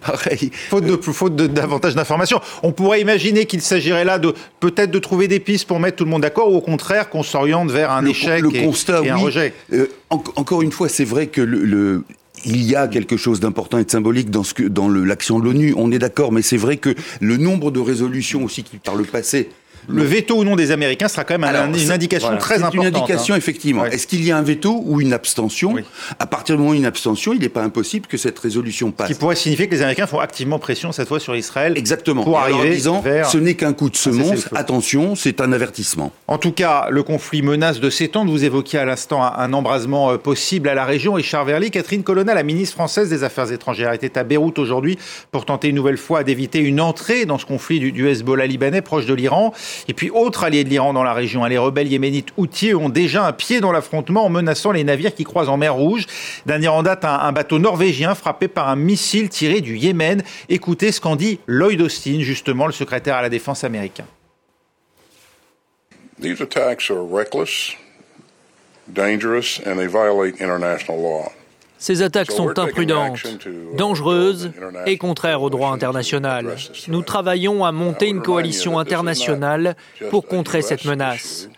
pareil. 0.00 0.50
Faute 0.70 0.84
de 0.84 0.96
faute 0.96 1.36
davantage 1.36 1.94
d'informations. 1.94 2.40
On 2.62 2.72
pourrait 2.72 3.00
imaginer 3.00 3.44
qu'il 3.44 3.60
s'agirait 3.60 4.04
là 4.04 4.18
de 4.18 4.32
peut-être 4.60 4.90
de 4.90 4.98
trouver 4.98 5.28
des 5.28 5.40
pistes 5.40 5.66
pour 5.66 5.78
mettre 5.78 5.96
tout 5.96 6.04
le 6.04 6.10
monde 6.10 6.22
d'accord, 6.22 6.50
ou 6.50 6.56
au 6.56 6.60
contraire 6.62 7.10
qu'on 7.10 7.22
s'oriente 7.22 7.70
vers 7.70 7.90
un 7.90 8.04
échec 8.06 8.44
et, 8.54 8.64
et, 8.64 9.10
un 9.10 9.16
rejet. 9.16 9.52
Euh, 9.72 9.88
encore 10.10 10.62
une 10.62 10.72
fois, 10.72 10.88
c'est 10.88 11.04
vrai 11.04 11.26
que 11.26 11.42
le, 11.42 12.04
il 12.44 12.62
y 12.62 12.74
a 12.74 12.88
quelque 12.88 13.16
chose 13.16 13.40
d'important 13.40 13.78
et 13.78 13.84
de 13.84 13.90
symbolique 13.90 14.30
dans, 14.30 14.42
ce 14.42 14.54
que, 14.54 14.62
dans 14.62 14.88
l'action 14.88 15.38
de 15.38 15.44
l'ONU, 15.44 15.74
on 15.76 15.92
est 15.92 15.98
d'accord, 15.98 16.32
mais 16.32 16.42
c'est 16.42 16.56
vrai 16.56 16.76
que 16.78 16.94
le 17.20 17.36
nombre 17.36 17.70
de 17.70 17.80
résolutions 17.80 18.44
aussi 18.44 18.62
qui, 18.62 18.78
par 18.78 18.94
le 18.94 19.04
passé, 19.04 19.50
le 19.88 20.02
veto 20.04 20.36
ou 20.36 20.44
non 20.44 20.56
des 20.56 20.70
Américains 20.70 21.08
sera 21.08 21.24
quand 21.24 21.38
même 21.38 21.74
une 21.74 21.90
indication 21.90 22.36
très 22.38 22.56
importante. 22.56 22.74
Une 22.74 22.86
indication, 22.86 23.34
hein. 23.34 23.38
effectivement. 23.38 23.84
Est-ce 23.84 24.06
qu'il 24.06 24.24
y 24.24 24.30
a 24.30 24.36
un 24.36 24.42
veto 24.42 24.82
ou 24.84 25.00
une 25.00 25.12
abstention 25.12 25.74
À 26.18 26.26
partir 26.26 26.56
du 26.56 26.60
moment 26.60 26.70
où 26.70 26.74
il 26.74 26.78
y 26.78 26.80
a 26.80 26.82
une 26.82 26.86
abstention, 26.86 27.32
il 27.32 27.40
n'est 27.40 27.48
pas 27.48 27.62
impossible 27.62 28.06
que 28.06 28.16
cette 28.16 28.38
résolution 28.38 28.90
passe. 28.90 29.08
Ce 29.08 29.12
qui 29.12 29.18
pourrait 29.18 29.36
signifier 29.36 29.66
que 29.66 29.74
les 29.74 29.82
Américains 29.82 30.06
font 30.06 30.20
activement 30.20 30.58
pression 30.58 30.92
cette 30.92 31.08
fois 31.08 31.20
sur 31.20 31.34
Israël. 31.36 31.74
Exactement. 31.76 32.24
Pour 32.24 32.38
arriver 32.38 32.70
en 32.70 32.72
disant, 32.72 33.04
ce 33.30 33.38
n'est 33.38 33.54
qu'un 33.54 33.72
coup 33.72 33.90
de 33.90 33.96
semonce. 33.96 34.48
Attention, 34.54 35.14
c'est 35.14 35.40
un 35.40 35.52
avertissement. 35.52 36.12
En 36.28 36.38
tout 36.38 36.52
cas, 36.52 36.86
le 36.90 37.02
conflit 37.02 37.42
menace 37.42 37.80
de 37.80 37.90
s'étendre. 37.90 38.30
Vous 38.30 38.44
évoquiez 38.44 38.78
à 38.78 38.84
l'instant 38.84 39.22
un 39.22 39.52
embrasement 39.52 40.12
euh, 40.12 40.16
possible 40.16 40.68
à 40.68 40.74
la 40.74 40.84
région. 40.84 41.14
Richard 41.14 41.44
Verly, 41.44 41.70
Catherine 41.70 42.02
Colonna, 42.02 42.34
la 42.34 42.42
ministre 42.42 42.74
française 42.74 43.08
des 43.08 43.24
Affaires 43.24 43.50
étrangères, 43.52 43.92
était 43.92 44.18
à 44.18 44.24
Beyrouth 44.24 44.58
aujourd'hui 44.58 44.98
pour 45.30 45.44
tenter 45.44 45.68
une 45.68 45.76
nouvelle 45.76 45.96
fois 45.96 46.24
d'éviter 46.24 46.58
une 46.60 46.80
entrée 46.80 47.26
dans 47.26 47.38
ce 47.38 47.46
conflit 47.46 47.80
du, 47.80 47.92
du 47.92 48.08
Hezbollah 48.08 48.46
libanais 48.46 48.82
proche 48.82 49.06
de 49.06 49.14
l'Iran. 49.14 49.52
Et 49.88 49.94
puis, 49.94 50.10
autre 50.10 50.42
de 50.50 50.68
l'Iran 50.68 50.92
dans 50.92 51.02
la 51.02 51.12
région. 51.12 51.44
Les 51.44 51.58
rebelles 51.58 51.88
yéménites 51.88 52.28
Houthis 52.36 52.74
ont 52.74 52.88
déjà 52.88 53.26
un 53.26 53.32
pied 53.32 53.60
dans 53.60 53.72
l'affrontement 53.72 54.24
en 54.24 54.28
menaçant 54.28 54.72
les 54.72 54.84
navires 54.84 55.14
qui 55.14 55.24
croisent 55.24 55.48
en 55.48 55.56
mer 55.56 55.74
Rouge. 55.74 56.06
Dernier 56.46 56.68
en 56.68 56.82
date, 56.82 57.04
un, 57.04 57.32
bateau 57.32 57.58
norvégien 57.58 58.14
frappé 58.14 58.48
par 58.48 58.68
un 58.68 58.76
missile 58.76 59.28
tiré 59.28 59.60
du 59.60 59.76
Yémen. 59.76 60.22
Écoutez 60.48 60.92
ce 60.92 61.00
qu'en 61.00 61.16
dit 61.16 61.38
Lloyd 61.46 61.80
Austin, 61.80 62.20
justement 62.20 62.66
le 62.66 62.72
secrétaire 62.72 63.16
à 63.16 63.22
la 63.22 63.28
défense 63.28 63.64
américain. 63.64 64.04
These 66.20 66.40
attacks 66.40 66.90
are 66.90 67.02
reckless, 67.02 67.74
dangerous, 68.92 69.60
and 69.66 69.76
they 69.76 69.88
violate 69.88 70.40
international 70.40 71.00
law. 71.00 71.32
Ces 71.82 72.00
attaques 72.02 72.30
sont 72.30 72.56
imprudentes, 72.60 73.26
dangereuses 73.76 74.52
et 74.86 74.98
contraires 74.98 75.42
au 75.42 75.50
droit 75.50 75.70
international. 75.70 76.54
Nous 76.86 77.02
travaillons 77.02 77.64
à 77.64 77.72
monter 77.72 78.06
une 78.06 78.22
coalition 78.22 78.78
internationale 78.78 79.74
pour 80.08 80.28
contrer 80.28 80.62
cette 80.62 80.84
menace. 80.84 81.48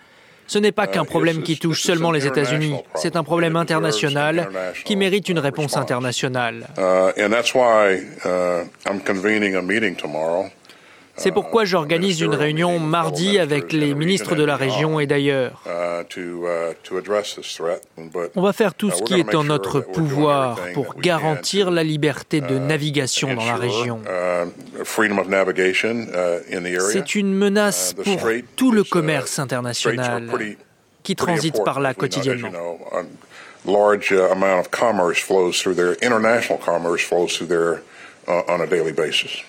Ce 0.46 0.58
n'est 0.58 0.72
pas 0.72 0.86
qu'un 0.86 1.04
problème 1.04 1.42
qui 1.42 1.58
touche 1.58 1.82
seulement 1.82 2.10
les 2.10 2.26
États-Unis, 2.26 2.76
c'est 2.94 3.16
un 3.16 3.22
problème 3.22 3.54
international 3.56 4.48
qui 4.86 4.96
mérite 4.96 5.28
une 5.28 5.40
réponse 5.40 5.76
internationale. 5.76 6.68
C'est 11.16 11.32
pourquoi 11.32 11.64
j'organise 11.64 12.20
une 12.20 12.34
réunion 12.34 12.78
mardi 12.78 13.38
avec 13.38 13.72
les 13.72 13.94
ministres 13.94 14.34
de 14.34 14.44
la 14.44 14.56
région 14.56 14.98
et 15.00 15.06
d'ailleurs. 15.06 15.62
On 18.34 18.42
va 18.42 18.52
faire 18.52 18.74
tout 18.74 18.90
ce 18.90 19.02
qui 19.02 19.14
est 19.14 19.34
en 19.34 19.44
notre 19.44 19.80
pouvoir 19.80 20.58
pour 20.74 20.96
garantir 20.96 21.70
la 21.70 21.84
liberté 21.84 22.40
de 22.40 22.58
navigation 22.58 23.34
dans 23.34 23.44
la 23.44 23.56
région. 23.56 24.02
C'est 26.92 27.14
une 27.14 27.34
menace 27.34 27.94
pour 27.94 28.28
tout 28.56 28.72
le 28.72 28.84
commerce 28.84 29.38
international 29.38 30.30
qui 31.02 31.16
transite 31.16 31.62
par 31.64 31.80
là 31.80 31.94
quotidiennement. 31.94 32.50
large 33.66 34.12
amount 34.12 34.58
of 34.58 34.70
commerce 34.70 35.18
flows 35.18 35.52
through 35.52 35.74
there, 35.74 35.96
international 36.02 36.58
commerce 36.58 37.02
flows 37.02 37.28
through 37.28 37.46
there 37.46 37.82
on 38.26 38.60
a 38.60 38.66
daily 38.66 38.92
basis 38.92 39.42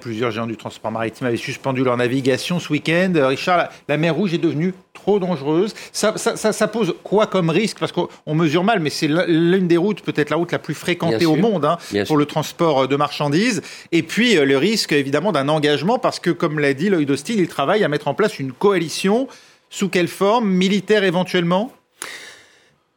plusieurs 0.00 0.30
géants 0.30 0.46
du 0.46 0.56
transport 0.56 0.90
maritime 0.90 1.26
avaient 1.26 1.36
suspendu 1.36 1.82
leur 1.84 1.96
navigation 1.96 2.60
ce 2.60 2.72
week-end. 2.72 3.12
Euh, 3.16 3.28
Richard, 3.28 3.68
la, 3.88 3.96
mer 3.96 4.14
Rouge 4.14 4.34
est 4.34 4.38
devenue 4.38 4.74
trop 4.92 5.18
dangereuse. 5.18 5.74
Ça, 5.92 6.68
pose 6.68 6.94
quoi 7.02 7.26
comme 7.26 7.50
risque? 7.50 7.78
Parce 7.78 7.92
qu'on 7.92 8.34
mesure 8.34 8.64
mal, 8.64 8.80
mais 8.80 8.90
c'est 8.90 9.08
l'une 9.08 9.68
des 9.68 9.76
routes, 9.76 10.02
peut-être 10.02 10.30
la 10.30 10.36
route 10.36 10.52
la 10.52 10.58
plus 10.58 10.74
fréquentée 10.74 11.26
au 11.26 11.36
monde 11.36 11.64
hein, 11.64 11.78
pour 12.06 12.16
le 12.16 12.26
transport 12.26 12.82
euh, 12.82 12.86
de 12.86 12.96
marchandises. 12.96 13.62
Et 13.92 14.02
puis 14.02 14.36
euh, 14.36 14.44
le 14.44 14.58
risque, 14.58 14.92
évidemment, 14.92 15.32
d'un 15.32 15.48
engagement, 15.48 15.98
parce 15.98 16.20
que, 16.20 16.30
comme 16.30 16.58
l'a 16.58 16.74
dit 16.74 16.90
Lloyd 16.90 17.10
Austin, 17.10 17.34
il 17.36 17.48
travaille 17.48 17.84
à 17.84 17.88
mettre 17.88 18.08
en 18.08 18.14
place 18.14 18.38
une 18.38 18.52
coalition 18.52 19.28
Sous 19.70 19.88
quelle 19.88 20.08
forme? 20.08 20.48
Militaire 20.48 21.04
éventuellement? 21.04 21.72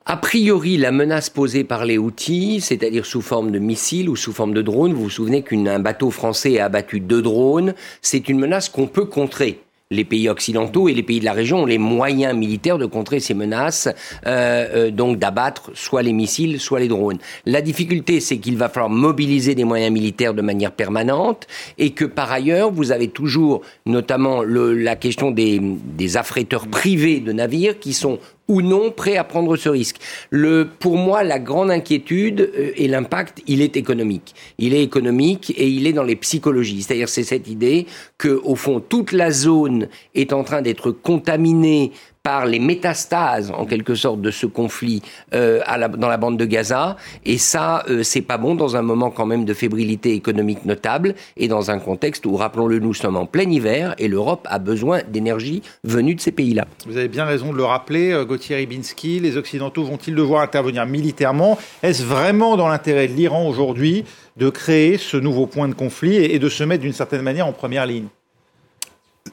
A 0.07 0.17
priori, 0.17 0.77
la 0.77 0.91
menace 0.91 1.31
posée 1.31 1.63
par 1.63 1.83
les 1.83 1.97
outils, 1.97 2.61
c'est-à-dire 2.61 3.07
sous 3.07 3.21
forme 3.21 3.49
de 3.49 3.57
missiles 3.57 4.07
ou 4.07 4.15
sous 4.15 4.33
forme 4.33 4.53
de 4.53 4.61
drones, 4.61 4.93
vous 4.93 5.03
vous 5.03 5.09
souvenez 5.09 5.41
qu'un 5.41 5.79
bateau 5.79 6.11
français 6.11 6.59
a 6.59 6.65
abattu 6.65 6.99
deux 6.99 7.23
drones, 7.23 7.73
c'est 8.03 8.29
une 8.29 8.37
menace 8.37 8.69
qu'on 8.69 8.85
peut 8.85 9.05
contrer 9.05 9.61
les 9.91 10.03
pays 10.03 10.29
occidentaux 10.29 10.89
et 10.89 10.93
les 10.93 11.03
pays 11.03 11.19
de 11.19 11.25
la 11.25 11.33
région 11.33 11.63
ont 11.63 11.65
les 11.65 11.77
moyens 11.77 12.35
militaires 12.35 12.77
de 12.77 12.85
contrer 12.85 13.19
ces 13.19 13.33
menaces, 13.33 13.87
euh, 14.25 14.87
euh, 14.87 14.91
donc 14.91 15.19
d'abattre 15.19 15.71
soit 15.73 16.01
les 16.01 16.13
missiles, 16.13 16.59
soit 16.59 16.79
les 16.79 16.87
drones. 16.87 17.19
La 17.45 17.61
difficulté, 17.61 18.19
c'est 18.19 18.37
qu'il 18.37 18.57
va 18.57 18.69
falloir 18.69 18.89
mobiliser 18.89 19.53
des 19.53 19.63
moyens 19.63 19.93
militaires 19.93 20.33
de 20.33 20.41
manière 20.41 20.71
permanente 20.71 21.47
et 21.77 21.91
que 21.91 22.05
par 22.05 22.31
ailleurs, 22.31 22.71
vous 22.71 22.91
avez 22.91 23.07
toujours 23.07 23.61
notamment 23.85 24.41
le, 24.41 24.73
la 24.73 24.95
question 24.95 25.31
des, 25.31 25.59
des 25.61 26.17
affréteurs 26.17 26.67
privés 26.67 27.19
de 27.19 27.31
navires 27.31 27.79
qui 27.79 27.93
sont 27.93 28.19
ou 28.47 28.61
non 28.61 28.91
prêt 28.91 29.17
à 29.17 29.23
prendre 29.23 29.55
ce 29.55 29.69
risque. 29.69 29.97
Le, 30.29 30.67
pour 30.79 30.97
moi, 30.97 31.23
la 31.23 31.39
grande 31.39 31.71
inquiétude 31.71 32.51
euh, 32.55 32.71
et 32.75 32.87
l'impact, 32.87 33.41
il 33.47 33.61
est 33.61 33.77
économique. 33.77 34.35
Il 34.57 34.73
est 34.73 34.83
économique 34.83 35.53
et 35.57 35.67
il 35.67 35.87
est 35.87 35.93
dans 35.93 36.03
les 36.03 36.15
psychologies. 36.15 36.83
C'est-à-dire, 36.83 37.09
c'est 37.09 37.23
cette 37.23 37.47
idée 37.47 37.87
que, 38.17 38.41
au 38.43 38.55
fond, 38.55 38.79
toute 38.79 39.11
la 39.11 39.31
zone 39.31 39.87
est 40.13 40.33
en 40.33 40.43
train 40.43 40.61
d'être 40.61 40.91
contaminée 40.91 41.91
par 42.25 42.47
les 42.47 42.57
métastases 42.57 43.51
en 43.55 43.65
quelque 43.65 43.93
sorte 43.93 44.19
de 44.19 44.31
ce 44.31 44.47
conflit 44.47 45.03
euh, 45.35 45.61
à 45.67 45.77
la, 45.77 45.87
dans 45.89 46.07
la 46.09 46.17
bande 46.17 46.37
de 46.37 46.45
Gaza. 46.45 46.97
Et 47.23 47.37
ça 47.37 47.83
euh, 47.87 48.01
c'est 48.01 48.23
pas 48.23 48.39
bon 48.39 48.55
dans 48.55 48.75
un 48.75 48.81
moment 48.81 49.11
quand 49.11 49.27
même 49.27 49.45
de 49.45 49.53
fébrilité 49.53 50.13
économique 50.13 50.65
notable 50.65 51.13
et 51.37 51.47
dans 51.47 51.69
un 51.69 51.77
contexte 51.77 52.25
où 52.25 52.35
rappelons-le 52.35 52.79
nous 52.79 52.95
sommes 52.95 53.15
en 53.15 53.27
plein 53.27 53.47
hiver 53.47 53.93
et 53.99 54.07
l'Europe 54.07 54.47
a 54.49 54.57
besoin 54.57 55.01
d'énergie 55.07 55.61
venue 55.83 56.15
de 56.15 56.19
ces 56.19 56.31
pays-là. 56.31 56.65
Vous 56.87 56.97
avez 56.97 57.09
bien 57.09 57.25
raison 57.25 57.51
de 57.53 57.57
le 57.57 57.63
rappeler 57.63 58.11
euh, 58.11 58.25
Gauthier 58.25 58.55
Ribinski, 58.55 59.19
les 59.19 59.37
occidentaux 59.37 59.83
vont-ils 59.83 60.15
devoir 60.15 60.41
intervenir 60.41 60.87
militairement? 60.87 61.59
Est-ce 61.83 62.01
vraiment 62.01 62.57
dans 62.57 62.67
l'intérêt 62.67 63.07
de 63.07 63.13
l'Iran 63.13 63.47
aujourd'hui 63.47 64.03
de 64.35 64.49
créer 64.49 64.97
ce 64.97 65.17
nouveau 65.17 65.45
point 65.45 65.67
de 65.67 65.75
conflit 65.75 66.15
et 66.15 66.39
de 66.39 66.49
se 66.49 66.63
mettre 66.63 66.81
d'une 66.81 66.91
certaine 66.91 67.21
manière 67.21 67.45
en 67.45 67.53
première 67.53 67.85
ligne? 67.85 68.07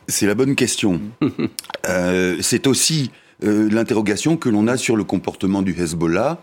C'est 0.08 0.26
la 0.26 0.34
bonne 0.34 0.54
question. 0.54 1.00
Euh, 1.88 2.36
c'est 2.40 2.68
aussi 2.68 3.10
euh, 3.42 3.68
l'interrogation 3.68 4.36
que 4.36 4.48
l'on 4.48 4.68
a 4.68 4.76
sur 4.76 4.94
le 4.94 5.02
comportement 5.02 5.62
du 5.62 5.72
Hezbollah. 5.76 6.38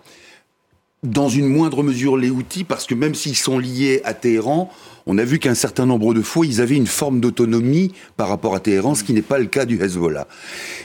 Dans 1.01 1.29
une 1.29 1.47
moindre 1.47 1.81
mesure, 1.81 2.17
les 2.17 2.29
outils, 2.29 2.65
parce 2.65 2.85
que 2.85 2.93
même 2.93 3.15
s'ils 3.15 3.37
sont 3.37 3.57
liés 3.57 4.01
à 4.03 4.13
Téhéran, 4.13 4.69
on 5.05 5.17
a 5.17 5.23
vu 5.23 5.39
qu'un 5.39 5.55
certain 5.55 5.85
nombre 5.85 6.13
de 6.13 6.21
fois, 6.21 6.45
ils 6.45 6.59
avaient 6.59 6.75
une 6.75 6.87
forme 6.87 7.21
d'autonomie 7.21 7.93
par 8.17 8.27
rapport 8.27 8.53
à 8.53 8.59
Téhéran, 8.59 8.95
ce 8.95 9.05
qui 9.05 9.13
n'est 9.13 9.21
pas 9.21 9.39
le 9.39 9.45
cas 9.45 9.63
du 9.63 9.81
Hezbollah. 9.81 10.27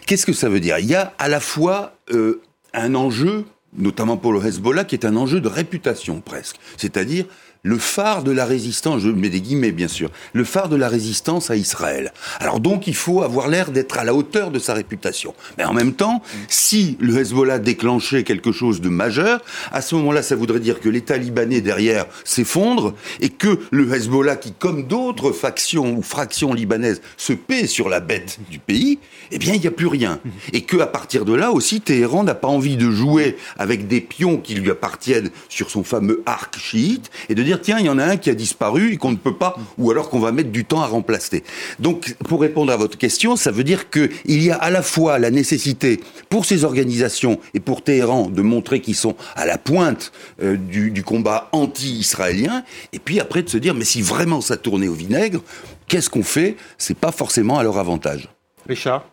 Qu'est-ce 0.06 0.24
que 0.24 0.32
ça 0.32 0.48
veut 0.48 0.60
dire? 0.60 0.78
Il 0.78 0.86
y 0.86 0.94
a 0.94 1.12
à 1.18 1.28
la 1.28 1.40
fois 1.40 1.96
euh, 2.12 2.40
un 2.74 2.94
enjeu, 2.94 3.44
notamment 3.76 4.16
pour 4.16 4.32
le 4.32 4.46
Hezbollah, 4.46 4.84
qui 4.84 4.94
est 4.94 5.04
un 5.04 5.16
enjeu 5.16 5.40
de 5.40 5.48
réputation 5.48 6.20
presque. 6.20 6.60
C'est-à-dire, 6.76 7.24
le 7.64 7.78
phare 7.78 8.22
de 8.22 8.30
la 8.30 8.44
résistance, 8.44 9.00
je 9.00 9.08
mets 9.08 9.30
des 9.30 9.40
guillemets 9.40 9.72
bien 9.72 9.88
sûr, 9.88 10.10
le 10.34 10.44
phare 10.44 10.68
de 10.68 10.76
la 10.76 10.88
résistance 10.88 11.50
à 11.50 11.56
Israël. 11.56 12.12
Alors 12.38 12.60
donc 12.60 12.86
il 12.86 12.94
faut 12.94 13.22
avoir 13.22 13.48
l'air 13.48 13.70
d'être 13.70 13.98
à 13.98 14.04
la 14.04 14.14
hauteur 14.14 14.50
de 14.50 14.58
sa 14.58 14.74
réputation. 14.74 15.34
Mais 15.56 15.64
en 15.64 15.72
même 15.72 15.94
temps, 15.94 16.22
si 16.48 16.98
le 17.00 17.18
Hezbollah 17.18 17.58
déclenchait 17.58 18.22
quelque 18.22 18.52
chose 18.52 18.82
de 18.82 18.90
majeur, 18.90 19.40
à 19.72 19.80
ce 19.80 19.94
moment-là, 19.94 20.22
ça 20.22 20.36
voudrait 20.36 20.60
dire 20.60 20.78
que 20.78 20.90
l'État 20.90 21.16
libanais 21.16 21.62
derrière 21.62 22.04
s'effondre 22.22 22.92
et 23.20 23.30
que 23.30 23.58
le 23.70 23.92
Hezbollah, 23.92 24.36
qui 24.36 24.52
comme 24.52 24.86
d'autres 24.86 25.32
factions 25.32 25.96
ou 25.96 26.02
fractions 26.02 26.52
libanaises 26.52 27.00
se 27.16 27.32
paie 27.32 27.66
sur 27.66 27.88
la 27.88 28.00
bête 28.00 28.40
du 28.50 28.58
pays, 28.58 28.98
eh 29.32 29.38
bien 29.38 29.54
il 29.54 29.60
n'y 29.62 29.66
a 29.66 29.72
plus 29.72 29.86
rien. 29.86 30.20
Et 30.52 30.62
que 30.62 30.76
à 30.76 30.86
partir 30.86 31.24
de 31.24 31.32
là 31.32 31.50
aussi, 31.50 31.80
Téhéran 31.80 32.24
n'a 32.24 32.34
pas 32.34 32.48
envie 32.48 32.76
de 32.76 32.90
jouer 32.90 33.38
avec 33.56 33.88
des 33.88 34.02
pions 34.02 34.36
qui 34.36 34.54
lui 34.54 34.70
appartiennent 34.70 35.30
sur 35.48 35.70
son 35.70 35.82
fameux 35.82 36.22
arc 36.26 36.58
chiite 36.58 37.10
et 37.30 37.34
de 37.34 37.42
dire 37.42 37.53
tiens, 37.58 37.78
il 37.78 37.86
y 37.86 37.88
en 37.88 37.98
a 37.98 38.04
un 38.04 38.16
qui 38.16 38.30
a 38.30 38.34
disparu 38.34 38.92
et 38.92 38.96
qu'on 38.96 39.12
ne 39.12 39.16
peut 39.16 39.36
pas, 39.36 39.56
ou 39.78 39.90
alors 39.90 40.10
qu'on 40.10 40.20
va 40.20 40.32
mettre 40.32 40.50
du 40.50 40.64
temps 40.64 40.80
à 40.80 40.86
remplacer. 40.86 41.42
Donc, 41.78 42.16
pour 42.28 42.40
répondre 42.40 42.72
à 42.72 42.76
votre 42.76 42.98
question, 42.98 43.36
ça 43.36 43.50
veut 43.50 43.64
dire 43.64 43.90
qu'il 43.90 44.10
y 44.26 44.50
a 44.50 44.56
à 44.56 44.70
la 44.70 44.82
fois 44.82 45.18
la 45.18 45.30
nécessité 45.30 46.00
pour 46.28 46.44
ces 46.44 46.64
organisations 46.64 47.38
et 47.54 47.60
pour 47.60 47.82
Téhéran 47.82 48.28
de 48.28 48.42
montrer 48.42 48.80
qu'ils 48.80 48.94
sont 48.94 49.16
à 49.36 49.46
la 49.46 49.58
pointe 49.58 50.12
euh, 50.42 50.56
du, 50.56 50.90
du 50.90 51.02
combat 51.02 51.48
anti-israélien, 51.52 52.64
et 52.92 52.98
puis 52.98 53.20
après 53.20 53.42
de 53.42 53.48
se 53.48 53.58
dire, 53.58 53.74
mais 53.74 53.84
si 53.84 54.02
vraiment 54.02 54.40
ça 54.40 54.56
tournait 54.56 54.88
au 54.88 54.94
vinaigre, 54.94 55.40
qu'est-ce 55.88 56.10
qu'on 56.10 56.22
fait? 56.22 56.56
C'est 56.78 56.96
pas 56.96 57.12
forcément 57.12 57.58
à 57.58 57.62
leur 57.62 57.78
avantage. 57.78 58.28
Richard? 58.68 59.04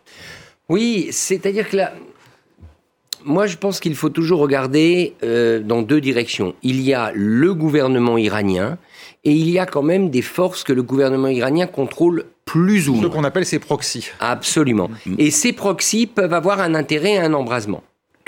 Oui, 0.68 1.08
c'est-à-dire 1.10 1.68
que 1.68 1.76
là, 1.76 1.92
moi, 3.24 3.46
je 3.46 3.56
pense 3.56 3.80
qu'il 3.80 3.94
faut 3.94 4.08
toujours 4.08 4.40
regarder 4.40 5.14
euh, 5.22 5.60
dans 5.60 5.82
deux 5.82 6.00
directions. 6.00 6.54
Il 6.62 6.80
y 6.80 6.94
a 6.94 7.12
le 7.14 7.54
gouvernement 7.54 8.18
iranien 8.18 8.78
et 9.24 9.32
il 9.32 9.48
y 9.50 9.58
a 9.58 9.66
quand 9.66 9.82
même 9.82 10.10
des 10.10 10.22
forces 10.22 10.64
que 10.64 10.72
le 10.72 10.82
gouvernement 10.82 11.28
iranien 11.28 11.66
contrôle 11.66 12.24
plus 12.44 12.88
ou 12.88 12.94
moins. 12.94 13.02
Ce 13.04 13.08
qu'on 13.08 13.24
appelle 13.24 13.46
ses 13.46 13.58
proxys. 13.58 14.10
Absolument. 14.20 14.90
Mm. 15.06 15.14
Et 15.18 15.30
ces 15.30 15.52
proxys 15.52 16.06
peuvent 16.06 16.34
avoir 16.34 16.60
un 16.60 16.74
intérêt 16.74 17.18
à 17.18 17.24
un 17.24 17.34
embrasement 17.34 17.82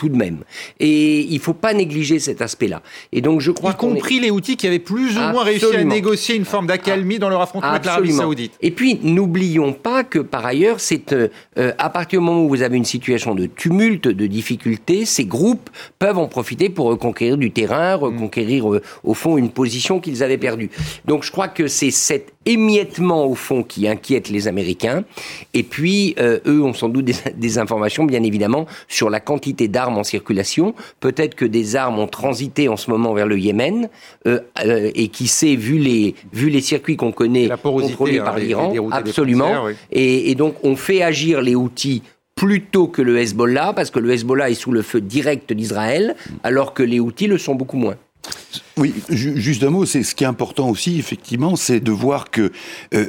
tout 0.05 0.11
de 0.11 0.17
même. 0.17 0.40
Et 0.81 1.21
il 1.21 1.38
faut 1.38 1.55
pas 1.55 1.73
négliger 1.73 2.19
cet 2.19 2.43
aspect-là. 2.43 2.83
Et 3.12 3.23
donc 3.23 3.40
je 3.40 3.51
crois 3.51 3.71
y 3.71 3.75
compris 3.75 4.21
les 4.21 4.31
outils 4.31 4.59
qui 4.59 4.67
avaient 4.67 4.79
plus 4.79 5.17
ou 5.17 5.21
moins 5.21 5.43
réussi 5.43 5.75
à 5.75 5.83
négocier 5.83 6.37
une 6.37 6.45
forme 6.45 6.67
d'accalmie 6.67 7.19
dans 7.19 7.31
leur 7.31 7.40
affrontement 7.40 7.71
avec 7.71 7.87
l'Arabie 7.87 8.12
Saoudite. 8.12 8.53
Et 8.61 8.71
puis 8.71 8.99
n'oublions 9.03 9.73
pas 9.73 10.05
que 10.05 10.19
par 10.19 10.45
ailleurs, 10.45 10.81
c'est 10.81 11.14
euh, 11.14 11.29
euh, 11.57 11.73
à 11.79 11.88
partir 11.88 12.21
du 12.21 12.27
moment 12.27 12.45
où 12.45 12.49
vous 12.51 12.61
avez 12.61 12.77
une 12.77 12.85
situation 12.85 13.35
de 13.35 13.47
tumulte, 13.47 14.09
de 14.09 14.27
difficulté, 14.27 15.07
ces 15.07 15.25
groupes 15.25 15.71
peuvent 15.99 16.19
en 16.19 16.29
profiter 16.29 16.69
pour 16.69 16.87
reconquérir 16.87 17.38
du 17.38 17.51
terrain, 17.51 17.95
reconquérir 17.95 18.71
euh, 18.71 18.83
au 19.05 19.14
fond 19.14 19.38
une 19.38 19.51
position 19.51 20.01
qu'ils 20.01 20.23
avaient 20.23 20.37
perdue. 20.37 20.69
Donc 21.07 21.25
je 21.25 21.33
crois 21.33 21.49
que 21.49 21.67
c'est 21.67 21.90
cet 21.90 22.35
émiettement 22.45 23.25
au 23.25 23.35
fond 23.35 23.62
qui 23.62 23.88
inquiète 23.88 24.29
les 24.29 24.49
Américains. 24.49 25.05
Et 25.55 25.62
puis 25.62 26.14
eux 26.21 26.62
ont 26.62 26.75
sans 26.75 26.90
doute 26.90 27.07
des, 27.07 27.14
des 27.35 27.57
informations, 27.57 28.05
bien 28.05 28.23
évidemment, 28.23 28.67
sur 28.87 29.09
la 29.09 29.19
quantité 29.19 29.67
d'armes 29.67 29.94
en 29.99 30.05
circulation. 30.05 30.75
Peut-être 31.01 31.35
que 31.35 31.45
des 31.45 31.77
armes 31.77 31.99
ont 31.99 32.07
transité 32.07 32.69
en 32.69 32.77
ce 32.77 32.91
moment 32.91 33.15
vers 33.15 33.27
le 33.27 33.39
Yémen 33.39 33.89
euh, 34.27 34.41
euh, 34.65 34.91
et 34.95 35.09
qui 35.09 35.27
sait, 35.27 35.57
vu 35.57 35.79
les, 35.79 36.15
vu 36.33 36.49
les 36.49 36.61
circuits 36.61 36.97
qu'on 36.97 37.13
connaît 37.13 37.49
contrôlés 37.63 38.19
par 38.19 38.37
hein, 38.37 38.39
l'Iran, 38.39 38.73
absolument. 38.91 39.69
et, 39.91 40.31
et 40.31 40.35
donc 40.35 40.57
on 40.63 40.77
fait 40.77 41.03
agir 41.03 41.43
les 41.43 41.55
outils 41.55 42.03
plutôt 42.35 42.89
que 42.89 43.03
le 43.03 43.19
Hezbollah, 43.19 43.73
parce 43.75 43.91
que 43.91 43.99
le 43.99 44.11
Hezbollah 44.13 44.51
est 44.51 44.55
sous 44.55 44.73
le 44.73 44.83
feu 44.83 45.01
direct 45.01 45.53
d'Israël, 45.53 46.17
alors 46.43 46.75
que 46.75 46.83
les 46.83 47.01
outils 47.01 47.27
le 47.27 47.39
sont 47.39 47.55
beaucoup 47.55 47.77
moins. 47.77 47.97
Oui, 48.77 48.95
juste 49.09 49.63
un 49.63 49.71
mot, 49.71 49.85
c'est 49.87 50.03
ce 50.03 50.15
qui 50.15 50.25
est 50.25 50.27
important 50.27 50.69
aussi, 50.69 50.99
effectivement, 50.99 51.57
c'est 51.57 51.81
de 51.81 51.93
voir 51.93 52.31
que 52.31 52.51
euh, 52.95 53.07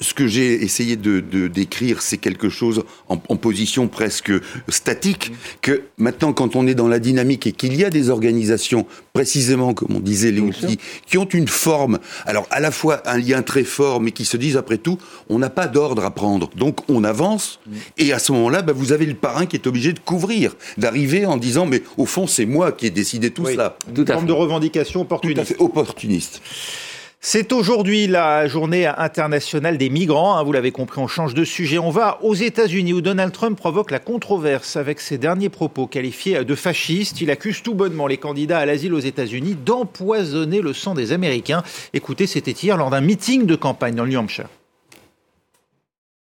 ce 0.00 0.14
que 0.14 0.26
j'ai 0.26 0.62
essayé 0.62 0.96
de, 0.96 1.20
décrire, 1.48 2.02
c'est 2.02 2.18
quelque 2.18 2.48
chose 2.48 2.84
en, 3.08 3.16
position 3.36 3.88
presque 3.88 4.32
statique, 4.68 5.32
que 5.62 5.82
maintenant, 5.98 6.32
quand 6.32 6.56
on 6.56 6.66
est 6.66 6.74
dans 6.74 6.88
la 6.88 6.98
dynamique 6.98 7.46
et 7.46 7.52
qu'il 7.52 7.76
y 7.76 7.84
a 7.84 7.90
des 7.90 8.10
organisations, 8.10 8.86
précisément, 9.12 9.74
comme 9.74 9.96
on 9.96 10.00
disait, 10.00 10.32
les 10.32 10.40
outils, 10.40 10.78
qui 11.06 11.18
ont 11.18 11.26
une 11.26 11.48
forme, 11.48 11.98
alors 12.24 12.46
à 12.50 12.60
la 12.60 12.70
fois 12.70 13.02
un 13.06 13.18
lien 13.18 13.42
très 13.42 13.64
fort, 13.64 14.00
mais 14.00 14.12
qui 14.12 14.24
se 14.24 14.36
disent, 14.36 14.56
après 14.56 14.78
tout, 14.78 14.98
on 15.28 15.38
n'a 15.38 15.50
pas 15.50 15.66
d'ordre 15.66 16.04
à 16.04 16.10
prendre. 16.10 16.50
Donc, 16.56 16.80
on 16.88 17.04
avance, 17.04 17.60
et 17.98 18.12
à 18.12 18.18
ce 18.18 18.32
moment-là, 18.32 18.62
bah, 18.62 18.72
vous 18.72 18.92
avez 18.92 19.06
le 19.06 19.14
parrain 19.14 19.46
qui 19.46 19.56
est 19.56 19.66
obligé 19.66 19.92
de 19.92 19.98
couvrir, 19.98 20.56
d'arriver 20.78 21.26
en 21.26 21.36
disant, 21.36 21.66
mais 21.66 21.82
au 21.96 22.06
fond, 22.06 22.26
c'est 22.26 22.46
moi 22.46 22.72
qui 22.72 22.86
ai 22.86 22.90
décidé 22.90 23.30
tout 23.30 23.46
cela. 23.46 23.76
Une 23.94 24.06
forme 24.06 24.26
de 24.26 24.32
revendication 24.32 25.02
opportuniste. 25.02 25.36
Tout 25.36 25.42
à 25.42 25.44
fait 25.44 25.60
opportuniste. 25.62 26.40
C'est 27.28 27.52
aujourd'hui 27.52 28.06
la 28.06 28.46
journée 28.46 28.86
internationale 28.86 29.78
des 29.78 29.90
migrants. 29.90 30.36
Hein, 30.36 30.44
vous 30.44 30.52
l'avez 30.52 30.70
compris, 30.70 31.00
on 31.00 31.08
change 31.08 31.34
de 31.34 31.44
sujet. 31.44 31.76
On 31.76 31.90
va 31.90 32.22
aux 32.22 32.34
États-Unis 32.34 32.92
où 32.92 33.00
Donald 33.00 33.32
Trump 33.32 33.58
provoque 33.58 33.90
la 33.90 33.98
controverse 33.98 34.76
avec 34.76 35.00
ses 35.00 35.18
derniers 35.18 35.48
propos 35.48 35.88
qualifiés 35.88 36.44
de 36.44 36.54
fascistes. 36.54 37.20
Il 37.20 37.30
accuse 37.30 37.62
tout 37.62 37.74
bonnement 37.74 38.06
les 38.06 38.16
candidats 38.16 38.58
à 38.58 38.64
l'asile 38.64 38.94
aux 38.94 39.00
États-Unis 39.00 39.56
d'empoisonner 39.56 40.60
le 40.60 40.72
sang 40.72 40.94
des 40.94 41.12
Américains. 41.12 41.64
Écoutez, 41.94 42.28
c'était 42.28 42.52
hier 42.52 42.76
lors 42.76 42.90
d'un 42.90 43.00
meeting 43.00 43.44
de 43.44 43.56
campagne 43.56 43.96
dans 43.96 44.04
le 44.04 44.10
New 44.10 44.20
Hampshire. 44.20 44.48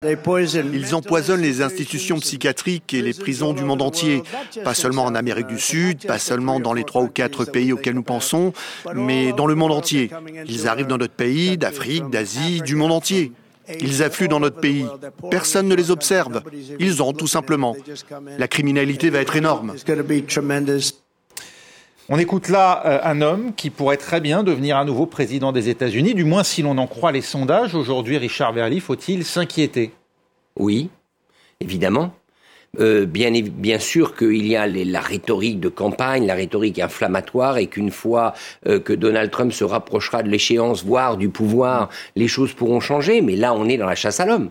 Ils 0.04 0.94
empoisonnent 0.94 1.42
les 1.42 1.64
institutions 1.64 2.20
psychiatriques 2.20 2.94
et 2.94 3.02
les 3.02 3.16
prisons 3.16 3.54
du 3.54 3.64
monde 3.64 3.82
entier, 3.82 4.22
pas 4.64 4.76
seulement 4.76 5.06
en 5.06 5.16
Amérique 5.16 5.48
du 5.48 5.60
Sud, 5.60 6.06
pas 6.06 6.20
seulement 6.20 6.60
dans 6.60 6.74
les 6.74 6.84
trois 6.84 7.02
ou 7.02 7.08
quatre 7.08 7.46
pays 7.46 7.74
auxquels 7.74 7.96
nous 7.96 8.04
pensons, 8.04 8.54
mais 8.94 9.34
dans 9.34 9.48
le 9.48 9.56
monde 9.56 9.72
entier. 9.72 10.12
Ils 10.46 10.68
arrivent 10.68 10.86
dans 10.86 11.00
notre 11.00 11.16
pays, 11.16 11.58
d'Afrique, 11.58 12.12
d'Asie, 12.12 12.62
du 12.62 12.76
monde 12.76 12.92
entier. 12.92 13.32
Ils 13.80 14.04
affluent 14.04 14.28
dans 14.28 14.40
notre 14.40 14.60
pays. 14.60 14.86
Personne 15.32 15.68
ne 15.68 15.74
les 15.74 15.90
observe. 15.90 16.44
Ils 16.78 17.02
ont 17.02 17.12
tout 17.12 17.26
simplement. 17.26 17.76
La 18.38 18.48
criminalité 18.48 19.10
va 19.10 19.20
être 19.22 19.36
énorme. 19.36 19.74
On 22.10 22.18
écoute 22.18 22.48
là 22.48 22.84
euh, 22.86 23.00
un 23.04 23.22
homme 23.22 23.54
qui 23.54 23.70
pourrait 23.70 23.98
très 23.98 24.22
bien 24.22 24.42
devenir 24.42 24.78
à 24.78 24.86
nouveau 24.86 25.06
président 25.06 25.52
des 25.52 25.68
États-Unis, 25.68 26.14
du 26.14 26.24
moins 26.24 26.44
si 26.44 26.62
l'on 26.62 26.78
en 26.78 26.88
croit 26.88 27.12
les 27.12 27.22
sondages. 27.22 27.76
Aujourd'hui, 27.76 28.18
Richard 28.18 28.54
Verly, 28.54 28.80
faut-il 28.80 29.26
s'inquiéter? 29.26 29.92
Oui, 30.58 30.90
évidemment. 31.60 32.14
euh, 32.80 33.06
bien, 33.06 33.80
sûr 33.80 34.16
qu'il 34.16 34.48
y 34.48 34.56
a 34.56 34.68
la 34.68 35.02
rhétorique 35.02 35.60
de 35.60 35.68
campagne, 35.68 36.26
la 36.26 36.36
rhétorique 36.36 36.80
inflammatoire, 36.80 37.58
et 37.58 37.68
qu'une 37.68 37.92
fois 37.92 38.34
euh, 38.68 38.80
que 38.80 38.94
Donald 38.94 39.30
Trump 39.30 39.52
se 39.52 39.66
rapprochera 39.66 40.24
de 40.24 40.30
l'échéance, 40.30 40.86
voire 40.86 41.18
du 41.18 41.28
pouvoir, 41.28 41.90
les 42.16 42.30
choses 42.30 42.54
pourront 42.54 42.80
changer. 42.80 43.20
Mais 43.20 43.36
là, 43.36 43.54
on 43.54 43.68
est 43.68 43.78
dans 43.78 43.86
la 43.86 43.96
chasse 43.96 44.22
à 44.22 44.26
l'homme. 44.26 44.50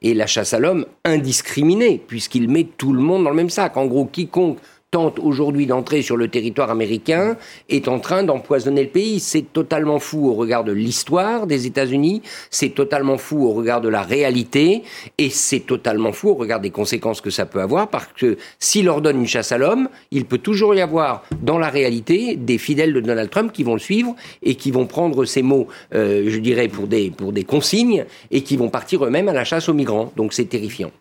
Et 0.00 0.14
la 0.14 0.28
chasse 0.28 0.54
à 0.54 0.60
l'homme 0.60 0.86
indiscriminée, 1.04 2.00
puisqu'il 2.06 2.48
met 2.48 2.64
tout 2.64 2.92
le 2.92 3.00
monde 3.00 3.24
dans 3.24 3.30
le 3.30 3.36
même 3.36 3.50
sac. 3.50 3.76
En 3.76 3.86
gros, 3.86 4.04
quiconque 4.04 4.58
tente 4.94 5.18
aujourd'hui 5.18 5.66
d'entrer 5.66 6.02
sur 6.02 6.16
le 6.16 6.28
territoire 6.28 6.70
américain 6.70 7.36
est 7.68 7.88
en 7.88 7.98
train 7.98 8.22
d'empoisonner 8.22 8.84
le 8.84 8.90
pays. 8.90 9.18
C'est 9.18 9.52
totalement 9.52 9.98
fou 9.98 10.28
au 10.28 10.34
regard 10.34 10.62
de 10.62 10.70
l'histoire 10.70 11.48
des 11.48 11.66
États-Unis, 11.66 12.22
c'est 12.48 12.68
totalement 12.68 13.18
fou 13.18 13.44
au 13.44 13.50
regard 13.54 13.80
de 13.80 13.88
la 13.88 14.02
réalité, 14.02 14.84
et 15.18 15.30
c'est 15.30 15.66
totalement 15.66 16.12
fou 16.12 16.28
au 16.28 16.34
regard 16.34 16.60
des 16.60 16.70
conséquences 16.70 17.20
que 17.20 17.30
ça 17.30 17.44
peut 17.44 17.60
avoir, 17.60 17.88
parce 17.88 18.06
que 18.16 18.36
s'il 18.60 18.88
ordonne 18.88 19.18
une 19.18 19.26
chasse 19.26 19.50
à 19.50 19.58
l'homme, 19.58 19.88
il 20.12 20.26
peut 20.26 20.38
toujours 20.38 20.76
y 20.76 20.80
avoir 20.80 21.24
dans 21.42 21.58
la 21.58 21.70
réalité 21.70 22.36
des 22.36 22.58
fidèles 22.58 22.92
de 22.92 23.00
Donald 23.00 23.30
Trump 23.30 23.50
qui 23.52 23.64
vont 23.64 23.74
le 23.74 23.80
suivre 23.80 24.14
et 24.44 24.54
qui 24.54 24.70
vont 24.70 24.86
prendre 24.86 25.24
ces 25.24 25.42
mots, 25.42 25.66
euh, 25.92 26.26
je 26.28 26.38
dirais, 26.38 26.68
pour 26.68 26.86
des, 26.86 27.10
pour 27.10 27.32
des 27.32 27.42
consignes, 27.42 28.04
et 28.30 28.42
qui 28.42 28.56
vont 28.56 28.68
partir 28.68 29.04
eux-mêmes 29.04 29.28
à 29.28 29.32
la 29.32 29.42
chasse 29.42 29.68
aux 29.68 29.74
migrants. 29.74 30.12
Donc 30.14 30.32
c'est 30.32 30.44
terrifiant. 30.44 30.92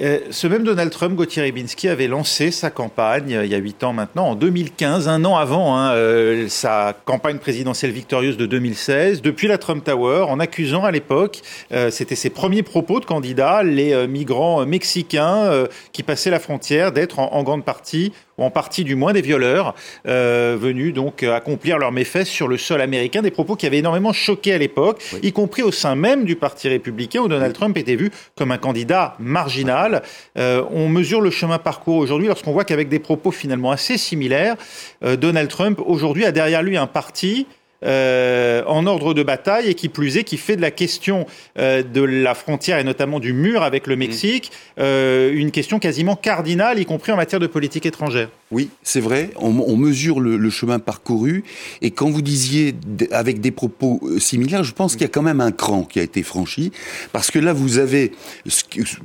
Euh, 0.00 0.20
ce 0.30 0.46
même 0.46 0.64
Donald 0.64 0.90
Trump, 0.90 1.14
Gauthier 1.14 1.42
Ribinski, 1.42 1.88
avait 1.88 2.06
lancé 2.06 2.50
sa 2.50 2.70
campagne 2.70 3.34
euh, 3.34 3.44
il 3.44 3.50
y 3.50 3.54
a 3.54 3.58
huit 3.58 3.84
ans 3.84 3.92
maintenant, 3.92 4.28
en 4.28 4.34
2015, 4.34 5.08
un 5.08 5.24
an 5.26 5.36
avant 5.36 5.76
hein, 5.76 5.92
euh, 5.92 6.48
sa 6.48 6.96
campagne 7.04 7.36
présidentielle 7.36 7.90
victorieuse 7.90 8.38
de 8.38 8.46
2016, 8.46 9.20
depuis 9.20 9.46
la 9.46 9.58
Trump 9.58 9.84
Tower, 9.84 10.24
en 10.28 10.40
accusant 10.40 10.84
à 10.84 10.90
l'époque, 10.90 11.42
c'était 11.90 12.14
ses 12.14 12.30
premiers 12.30 12.62
propos 12.62 13.00
de 13.00 13.04
candidat, 13.04 13.62
les 13.62 14.06
migrants 14.06 14.64
mexicains 14.66 15.66
qui 15.92 16.02
passaient 16.02 16.30
la 16.30 16.40
frontière 16.40 16.92
d'être 16.92 17.18
en, 17.18 17.42
grande 17.42 17.64
partie 17.64 18.12
ou 18.40 18.44
en 18.44 18.50
partie 18.50 18.82
du 18.82 18.96
moins 18.96 19.12
des 19.12 19.20
violeurs 19.20 19.74
euh, 20.08 20.56
venus 20.58 20.92
donc 20.92 21.22
euh, 21.22 21.34
accomplir 21.34 21.78
leurs 21.78 21.92
méfaits 21.92 22.24
sur 22.24 22.48
le 22.48 22.58
sol 22.58 22.80
américain, 22.80 23.22
des 23.22 23.30
propos 23.30 23.54
qui 23.54 23.66
avaient 23.66 23.78
énormément 23.78 24.12
choqué 24.12 24.52
à 24.52 24.58
l'époque, 24.58 25.02
y 25.22 25.32
compris 25.32 25.62
au 25.62 25.70
sein 25.70 25.94
même 25.94 26.24
du 26.24 26.36
Parti 26.36 26.68
républicain 26.68 27.20
où 27.20 27.28
Donald 27.28 27.52
Trump 27.52 27.76
était 27.76 27.96
vu 27.96 28.10
comme 28.36 28.50
un 28.50 28.58
candidat 28.58 29.14
marginal. 29.18 30.02
Euh, 30.38 30.64
on 30.70 30.88
mesure 30.88 31.20
le 31.20 31.30
chemin 31.30 31.58
parcours 31.58 31.96
aujourd'hui 31.96 32.28
lorsqu'on 32.28 32.52
voit 32.52 32.64
qu'avec 32.64 32.88
des 32.88 32.98
propos 32.98 33.30
finalement 33.30 33.70
assez 33.70 33.98
similaires, 33.98 34.56
Donald 35.02 35.48
Trump 35.48 35.80
aujourd'hui 35.84 36.24
a 36.24 36.32
derrière 36.32 36.62
lui 36.62 36.76
un 36.76 36.86
parti 36.86 37.46
euh, 37.82 38.62
en 38.66 38.86
ordre 38.86 39.14
de 39.14 39.22
bataille 39.22 39.68
et 39.68 39.74
qui 39.74 39.88
plus 39.88 40.18
est, 40.18 40.24
qui 40.24 40.36
fait 40.36 40.54
de 40.54 40.60
la 40.60 40.70
question 40.70 41.26
euh, 41.58 41.82
de 41.82 42.02
la 42.02 42.34
frontière 42.34 42.78
et 42.78 42.84
notamment 42.84 43.20
du 43.20 43.32
mur 43.32 43.62
avec 43.62 43.86
le 43.86 43.96
Mexique 43.96 44.52
euh, 44.78 45.32
une 45.32 45.50
question 45.50 45.78
quasiment 45.78 46.14
cardinale, 46.14 46.78
y 46.78 46.84
compris 46.84 47.10
en 47.10 47.16
matière 47.16 47.40
de 47.40 47.46
politique 47.46 47.86
étrangère. 47.86 48.28
Oui, 48.50 48.68
c'est 48.82 49.00
vrai. 49.00 49.30
On, 49.36 49.76
mesure 49.76 50.20
le, 50.20 50.50
chemin 50.50 50.78
parcouru 50.78 51.44
et 51.80 51.90
quand 51.90 52.10
vous 52.10 52.22
disiez 52.22 52.74
avec 53.12 53.40
des 53.40 53.52
propos 53.52 54.00
similaires, 54.18 54.64
je 54.64 54.72
pense 54.72 54.92
qu'il 54.92 55.02
y 55.02 55.06
a 55.06 55.08
quand 55.08 55.22
même 55.22 55.40
un 55.40 55.52
cran 55.52 55.84
qui 55.84 56.00
a 56.00 56.02
été 56.02 56.22
franchi 56.22 56.72
parce 57.12 57.30
que 57.30 57.38
là 57.38 57.52
vous 57.52 57.78
avez, 57.78 58.12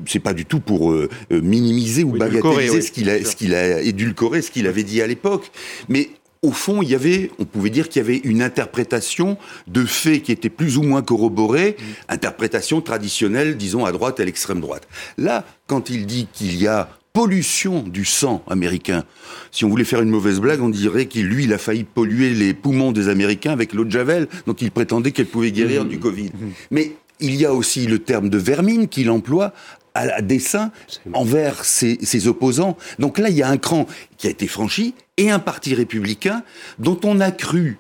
c'est 0.06 0.20
pas 0.20 0.34
du 0.34 0.46
tout 0.46 0.60
pour 0.60 0.94
minimiser 1.30 2.04
ou 2.04 2.12
bagateliser 2.12 2.82
ce 2.82 2.92
qu'il 2.92 3.10
a, 3.10 3.24
ce 3.24 3.36
qu'il 3.36 3.54
a 3.54 3.82
édulcoré, 3.82 4.42
ce 4.42 4.52
qu'il 4.52 4.68
avait 4.68 4.84
dit 4.84 5.02
à 5.02 5.08
l'époque, 5.08 5.52
mais 5.88 6.10
au 6.42 6.52
fond, 6.52 6.82
il 6.82 6.90
y 6.90 6.96
avait, 6.96 7.32
on 7.40 7.46
pouvait 7.46 7.70
dire 7.70 7.90
qu'il 7.90 8.02
y 8.02 8.06
avait 8.06 8.18
une 8.18 8.42
interprétation 8.42 9.38
de 9.68 9.86
faits 9.86 10.24
qui 10.24 10.32
était 10.32 10.50
plus 10.50 10.78
ou 10.78 10.84
moins 10.84 11.02
corroborée, 11.02 11.76
interprétation 12.08 12.82
traditionnelle, 12.82 13.58
disons, 13.58 13.86
à 13.86 13.92
droite 13.92 14.20
et 14.20 14.24
à 14.24 14.26
l'extrême 14.26 14.62
droite. 14.62 14.88
Là, 15.18 15.46
quand 15.68 15.90
il 15.90 16.06
dit 16.06 16.28
qu'il 16.32 16.62
y 16.62 16.68
a 16.68 16.90
pollution 17.16 17.82
du 17.82 18.04
sang 18.04 18.44
américain. 18.46 19.06
Si 19.50 19.64
on 19.64 19.70
voulait 19.70 19.86
faire 19.86 20.02
une 20.02 20.10
mauvaise 20.10 20.42
blague, 20.42 20.62
on 20.62 20.68
dirait 20.68 21.06
qu'il, 21.06 21.28
lui, 21.28 21.46
il 21.46 21.54
a 21.54 21.58
failli 21.58 21.86
polluer 21.86 22.32
les 22.32 22.54
poumons 22.54 22.92
des 22.92 23.08
Américains 23.08 23.54
avec 23.54 23.72
l'eau 23.72 23.86
de 23.86 23.90
Javel, 23.90 24.28
dont 24.46 24.54
il 24.54 24.70
prétendait 24.70 25.12
qu'elle 25.12 25.26
pouvait 25.26 25.54
guérir 25.54 25.86
mmh. 25.86 25.88
du 25.88 26.00
Covid. 26.00 26.32
Mmh. 26.34 26.50
Mais 26.72 26.92
il 27.22 27.36
y 27.36 27.46
a 27.46 27.54
aussi 27.54 27.88
le 27.88 28.00
terme 28.00 28.30
de 28.30 28.38
vermine 28.38 28.90
qu'il 28.90 29.10
emploie 29.10 29.54
à 29.96 30.22
dessein 30.22 30.72
envers 31.14 31.64
ses, 31.64 32.28
opposants. 32.28 32.76
Donc 33.00 33.18
là, 33.18 33.30
il 33.30 33.38
y 33.38 33.44
a 33.44 33.50
un 33.50 33.58
cran 33.58 33.88
qui 34.18 34.28
a 34.28 34.30
été 34.30 34.46
franchi 34.46 34.94
et 35.18 35.32
un 35.32 35.40
parti 35.40 35.76
républicain 35.76 36.44
dont 36.80 37.00
on 37.04 37.20
a 37.20 37.32
cru 37.32 37.78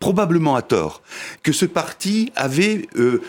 probablement 0.00 0.56
à 0.56 0.62
tort, 0.62 1.02
que 1.42 1.52
ce 1.52 1.66
parti 1.66 2.32
avait 2.34 2.88
euh, 2.96 3.20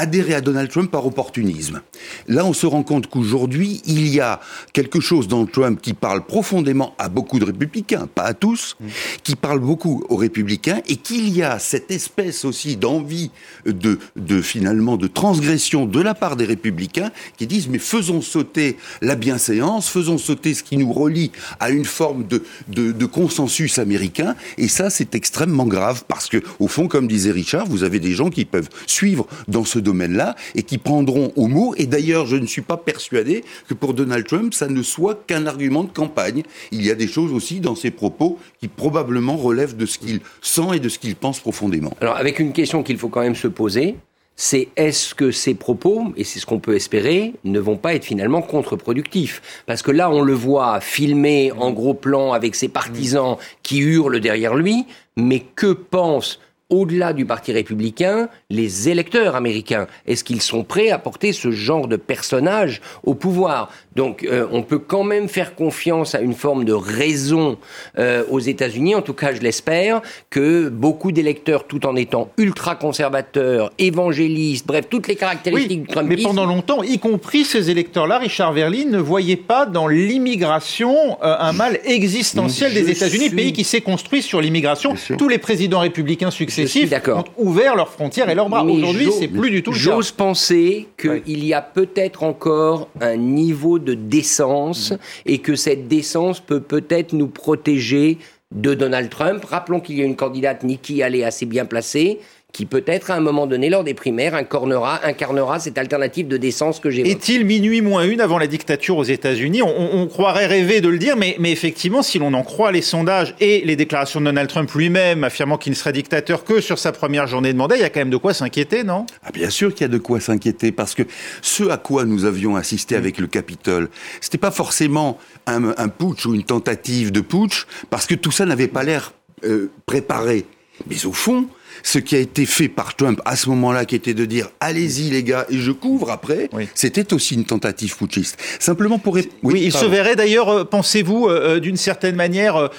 adhérer 0.00 0.34
à 0.34 0.40
Donald 0.40 0.70
Trump 0.70 0.90
par 0.90 1.06
opportunisme. 1.06 1.82
Là, 2.26 2.46
on 2.46 2.54
se 2.54 2.66
rend 2.66 2.82
compte 2.82 3.06
qu'aujourd'hui, 3.06 3.82
il 3.84 4.08
y 4.08 4.18
a 4.18 4.40
quelque 4.72 4.98
chose 4.98 5.28
dans 5.28 5.44
Trump 5.44 5.78
qui 5.82 5.92
parle 5.92 6.24
profondément 6.24 6.94
à 6.98 7.10
beaucoup 7.10 7.38
de 7.38 7.44
républicains, 7.44 8.08
pas 8.12 8.22
à 8.22 8.32
tous, 8.32 8.76
mm. 8.80 8.86
qui 9.22 9.36
parle 9.36 9.60
beaucoup 9.60 10.02
aux 10.08 10.16
républicains, 10.16 10.80
et 10.88 10.96
qu'il 10.96 11.28
y 11.28 11.42
a 11.42 11.58
cette 11.58 11.90
espèce 11.90 12.46
aussi 12.46 12.76
d'envie 12.76 13.30
de, 13.66 13.98
de 14.16 14.40
finalement 14.40 14.96
de 14.96 15.06
transgression 15.06 15.84
de 15.84 16.00
la 16.00 16.14
part 16.14 16.36
des 16.36 16.46
républicains 16.46 17.10
qui 17.36 17.46
disent 17.46 17.68
mais 17.68 17.78
faisons 17.78 18.22
sauter 18.22 18.78
la 19.02 19.16
bienséance, 19.16 19.90
faisons 19.90 20.16
sauter 20.16 20.54
ce 20.54 20.62
qui 20.62 20.78
nous 20.78 20.92
relie 20.92 21.30
à 21.60 21.68
une 21.68 21.84
forme 21.84 22.26
de, 22.26 22.42
de, 22.68 22.92
de 22.92 23.06
consensus 23.06 23.78
américain, 23.78 24.34
et 24.56 24.68
ça 24.68 24.88
c'est 24.88 25.14
extrêmement 25.14 25.66
grave 25.66 26.04
parce 26.08 26.28
que 26.28 26.38
au 26.58 26.68
fond, 26.68 26.88
comme 26.88 27.06
disait 27.06 27.32
Richard, 27.32 27.66
vous 27.66 27.84
avez 27.84 28.00
des 28.00 28.12
gens 28.12 28.30
qui 28.30 28.46
peuvent 28.46 28.70
suivre 28.86 29.26
dans 29.46 29.66
ce 29.66 29.78
domaine 29.78 29.89
domaine-là 29.90 30.36
et 30.54 30.62
qui 30.62 30.78
prendront 30.78 31.32
au 31.36 31.46
mot. 31.46 31.74
Et 31.76 31.86
d'ailleurs, 31.86 32.26
je 32.26 32.36
ne 32.36 32.46
suis 32.46 32.62
pas 32.62 32.76
persuadé 32.76 33.44
que 33.68 33.74
pour 33.74 33.94
Donald 33.94 34.26
Trump, 34.26 34.54
ça 34.54 34.68
ne 34.68 34.82
soit 34.82 35.16
qu'un 35.26 35.46
argument 35.46 35.84
de 35.84 35.92
campagne. 35.92 36.42
Il 36.70 36.84
y 36.84 36.90
a 36.90 36.94
des 36.94 37.08
choses 37.08 37.32
aussi 37.32 37.60
dans 37.60 37.74
ses 37.74 37.90
propos 37.90 38.38
qui 38.60 38.68
probablement 38.68 39.36
relèvent 39.36 39.76
de 39.76 39.86
ce 39.86 39.98
qu'il 39.98 40.20
sent 40.40 40.70
et 40.74 40.80
de 40.80 40.88
ce 40.88 40.98
qu'il 40.98 41.16
pense 41.16 41.40
profondément. 41.40 41.92
Alors, 42.00 42.16
avec 42.16 42.38
une 42.38 42.52
question 42.52 42.82
qu'il 42.82 42.98
faut 42.98 43.08
quand 43.08 43.22
même 43.22 43.34
se 43.34 43.48
poser, 43.48 43.96
c'est 44.36 44.68
est-ce 44.76 45.14
que 45.14 45.32
ces 45.32 45.54
propos, 45.54 46.14
et 46.16 46.24
c'est 46.24 46.38
ce 46.38 46.46
qu'on 46.46 46.60
peut 46.60 46.74
espérer, 46.74 47.34
ne 47.44 47.60
vont 47.60 47.76
pas 47.76 47.94
être 47.94 48.06
finalement 48.06 48.40
contre-productifs? 48.40 49.42
Parce 49.66 49.82
que 49.82 49.90
là, 49.90 50.10
on 50.10 50.22
le 50.22 50.32
voit 50.32 50.80
filmé 50.80 51.52
en 51.52 51.72
gros 51.72 51.92
plan 51.92 52.32
avec 52.32 52.54
ses 52.54 52.68
partisans 52.68 53.36
qui 53.62 53.80
hurlent 53.80 54.20
derrière 54.20 54.54
lui, 54.54 54.86
mais 55.16 55.40
que 55.40 55.72
pensent 55.72 56.40
au-delà 56.70 57.12
du 57.12 57.26
Parti 57.26 57.52
républicain, 57.52 58.28
les 58.48 58.88
électeurs 58.88 59.34
américains. 59.34 59.86
Est-ce 60.06 60.24
qu'ils 60.24 60.40
sont 60.40 60.64
prêts 60.64 60.90
à 60.90 60.98
porter 60.98 61.32
ce 61.32 61.50
genre 61.50 61.88
de 61.88 61.96
personnage 61.96 62.80
au 63.04 63.14
pouvoir? 63.14 63.70
Donc 63.96 64.24
euh, 64.24 64.46
on 64.52 64.62
peut 64.62 64.78
quand 64.78 65.02
même 65.02 65.28
faire 65.28 65.54
confiance 65.56 66.14
à 66.14 66.20
une 66.20 66.34
forme 66.34 66.64
de 66.64 66.72
raison 66.72 67.58
euh, 67.98 68.22
aux 68.30 68.38
États-Unis, 68.38 68.94
en 68.94 69.02
tout 69.02 69.14
cas 69.14 69.34
je 69.34 69.40
l'espère, 69.40 70.00
que 70.30 70.68
beaucoup 70.68 71.10
d'électeurs, 71.10 71.66
tout 71.66 71.84
en 71.86 71.96
étant 71.96 72.30
ultra-conservateurs, 72.38 73.72
évangélistes, 73.78 74.66
bref, 74.66 74.86
toutes 74.88 75.08
les 75.08 75.16
caractéristiques 75.16 75.82
du 75.82 75.88
Trumpisme... 75.88 76.22
Mais 76.22 76.22
pendant 76.22 76.46
longtemps, 76.46 76.82
y 76.84 76.98
compris 76.98 77.44
ces 77.44 77.70
électeurs-là, 77.70 78.18
Richard 78.18 78.52
Verlin 78.52 78.84
ne 78.86 78.98
voyait 78.98 79.36
pas 79.36 79.66
dans 79.66 79.88
l'immigration 79.88 81.18
euh, 81.22 81.36
un 81.38 81.52
mal 81.52 81.80
existentiel 81.84 82.72
des 82.72 82.90
États-Unis, 82.90 83.30
pays 83.30 83.52
qui 83.52 83.64
s'est 83.64 83.80
construit 83.80 84.22
sur 84.22 84.40
l'immigration. 84.40 84.94
Tous 85.18 85.28
les 85.28 85.38
présidents 85.38 85.80
républicains 85.80 86.30
successifs 86.30 86.59
ont 86.64 87.24
ouvert 87.38 87.76
leurs 87.76 87.90
frontières 87.90 88.28
et 88.28 88.34
leurs 88.34 88.48
bras. 88.48 88.64
Aujourd'hui, 88.64 89.10
c'est 89.18 89.28
plus 89.28 89.50
du 89.50 89.62
tout 89.62 89.70
le 89.70 89.76
cas. 89.76 89.82
J'ose 89.82 90.12
penser 90.12 90.88
qu'il 90.98 91.44
y 91.44 91.54
a 91.54 91.62
peut-être 91.62 92.22
encore 92.22 92.88
un 93.00 93.16
niveau 93.16 93.78
de 93.78 93.94
décence 93.94 94.92
et 95.26 95.38
que 95.38 95.54
cette 95.54 95.88
décence 95.88 96.40
peut 96.40 96.60
peut-être 96.60 97.12
nous 97.12 97.28
protéger 97.28 98.18
de 98.54 98.74
Donald 98.74 99.10
Trump. 99.10 99.44
Rappelons 99.44 99.80
qu'il 99.80 99.98
y 99.98 100.02
a 100.02 100.04
une 100.04 100.16
candidate, 100.16 100.64
Nikki 100.64 101.02
Haley, 101.02 101.22
assez 101.24 101.46
bien 101.46 101.64
placée, 101.64 102.18
qui 102.52 102.66
peut-être 102.66 103.10
à 103.10 103.14
un 103.14 103.20
moment 103.20 103.46
donné, 103.46 103.70
lors 103.70 103.84
des 103.84 103.94
primaires, 103.94 104.34
incarnera, 104.34 105.04
incarnera 105.04 105.60
cette 105.60 105.78
alternative 105.78 106.28
de 106.28 106.36
décence 106.36 106.80
que 106.80 106.90
j'ai. 106.90 107.08
Est-il 107.08 107.44
minuit 107.44 107.80
moins 107.80 108.04
une 108.04 108.20
avant 108.20 108.38
la 108.38 108.46
dictature 108.46 108.96
aux 108.96 109.04
États-Unis? 109.04 109.62
On, 109.62 110.06
croirait 110.06 110.46
rêver 110.46 110.80
de 110.80 110.88
le 110.88 110.98
dire, 110.98 111.16
mais, 111.16 111.36
mais 111.38 111.52
effectivement, 111.52 112.02
si 112.02 112.18
l'on 112.18 112.34
en 112.34 112.42
croit 112.42 112.72
les 112.72 112.82
sondages 112.82 113.34
et 113.40 113.62
les 113.64 113.76
déclarations 113.76 114.20
de 114.20 114.24
Donald 114.24 114.48
Trump 114.48 114.70
lui-même 114.72 115.22
affirmant 115.22 115.56
qu'il 115.56 115.70
ne 115.70 115.76
serait 115.76 115.92
dictateur 115.92 116.44
que 116.44 116.60
sur 116.60 116.78
sa 116.78 116.90
première 116.92 117.26
journée 117.26 117.52
de 117.52 117.58
mandat, 117.58 117.76
il 117.76 117.82
y 117.82 117.84
a 117.84 117.90
quand 117.90 118.00
même 118.00 118.10
de 118.10 118.16
quoi 118.16 118.34
s'inquiéter, 118.34 118.82
non? 118.82 119.06
Ah, 119.22 119.30
Bien 119.32 119.50
sûr 119.50 119.72
qu'il 119.72 119.82
y 119.82 119.84
a 119.84 119.88
de 119.88 119.98
quoi 119.98 120.20
s'inquiéter, 120.20 120.72
parce 120.72 120.94
que 120.94 121.02
ce 121.42 121.68
à 121.68 121.76
quoi 121.76 122.04
nous 122.04 122.24
avions 122.24 122.56
assisté 122.56 122.96
avec 122.96 123.18
le 123.18 123.26
Capitole, 123.26 123.88
c'était 124.20 124.38
pas 124.38 124.50
forcément 124.50 125.18
un, 125.46 125.72
un, 125.76 125.88
putsch 125.88 126.26
ou 126.26 126.34
une 126.34 126.44
tentative 126.44 127.12
de 127.12 127.20
putsch, 127.20 127.66
parce 127.90 128.06
que 128.06 128.14
tout 128.14 128.32
ça 128.32 128.46
n'avait 128.46 128.68
pas 128.68 128.82
l'air 128.82 129.12
euh, 129.44 129.70
préparé. 129.86 130.44
Mais 130.88 131.04
au 131.06 131.12
fond, 131.12 131.46
ce 131.82 131.98
qui 131.98 132.16
a 132.16 132.18
été 132.18 132.46
fait 132.46 132.68
par 132.68 132.96
Trump 132.96 133.20
à 133.24 133.36
ce 133.36 133.48
moment-là, 133.50 133.84
qui 133.84 133.94
était 133.94 134.14
de 134.14 134.24
dire 134.24 134.50
allez-y 134.60 135.10
les 135.10 135.22
gars 135.22 135.46
et 135.50 135.58
je 135.58 135.72
couvre 135.72 136.10
après, 136.10 136.50
c'était 136.74 137.12
aussi 137.12 137.34
une 137.34 137.44
tentative 137.44 137.96
putschiste. 137.96 138.38
Simplement 138.58 138.98
pour 138.98 139.18
oui, 139.42 139.62
il 139.64 139.72
se 139.72 139.84
verrait 139.84 140.16
d'ailleurs, 140.16 140.48
euh, 140.48 140.64
pensez-vous, 140.64 141.26
euh, 141.26 141.56
euh, 141.56 141.60
d'une 141.60 141.76
certaine 141.76 142.16
manière 142.16 142.70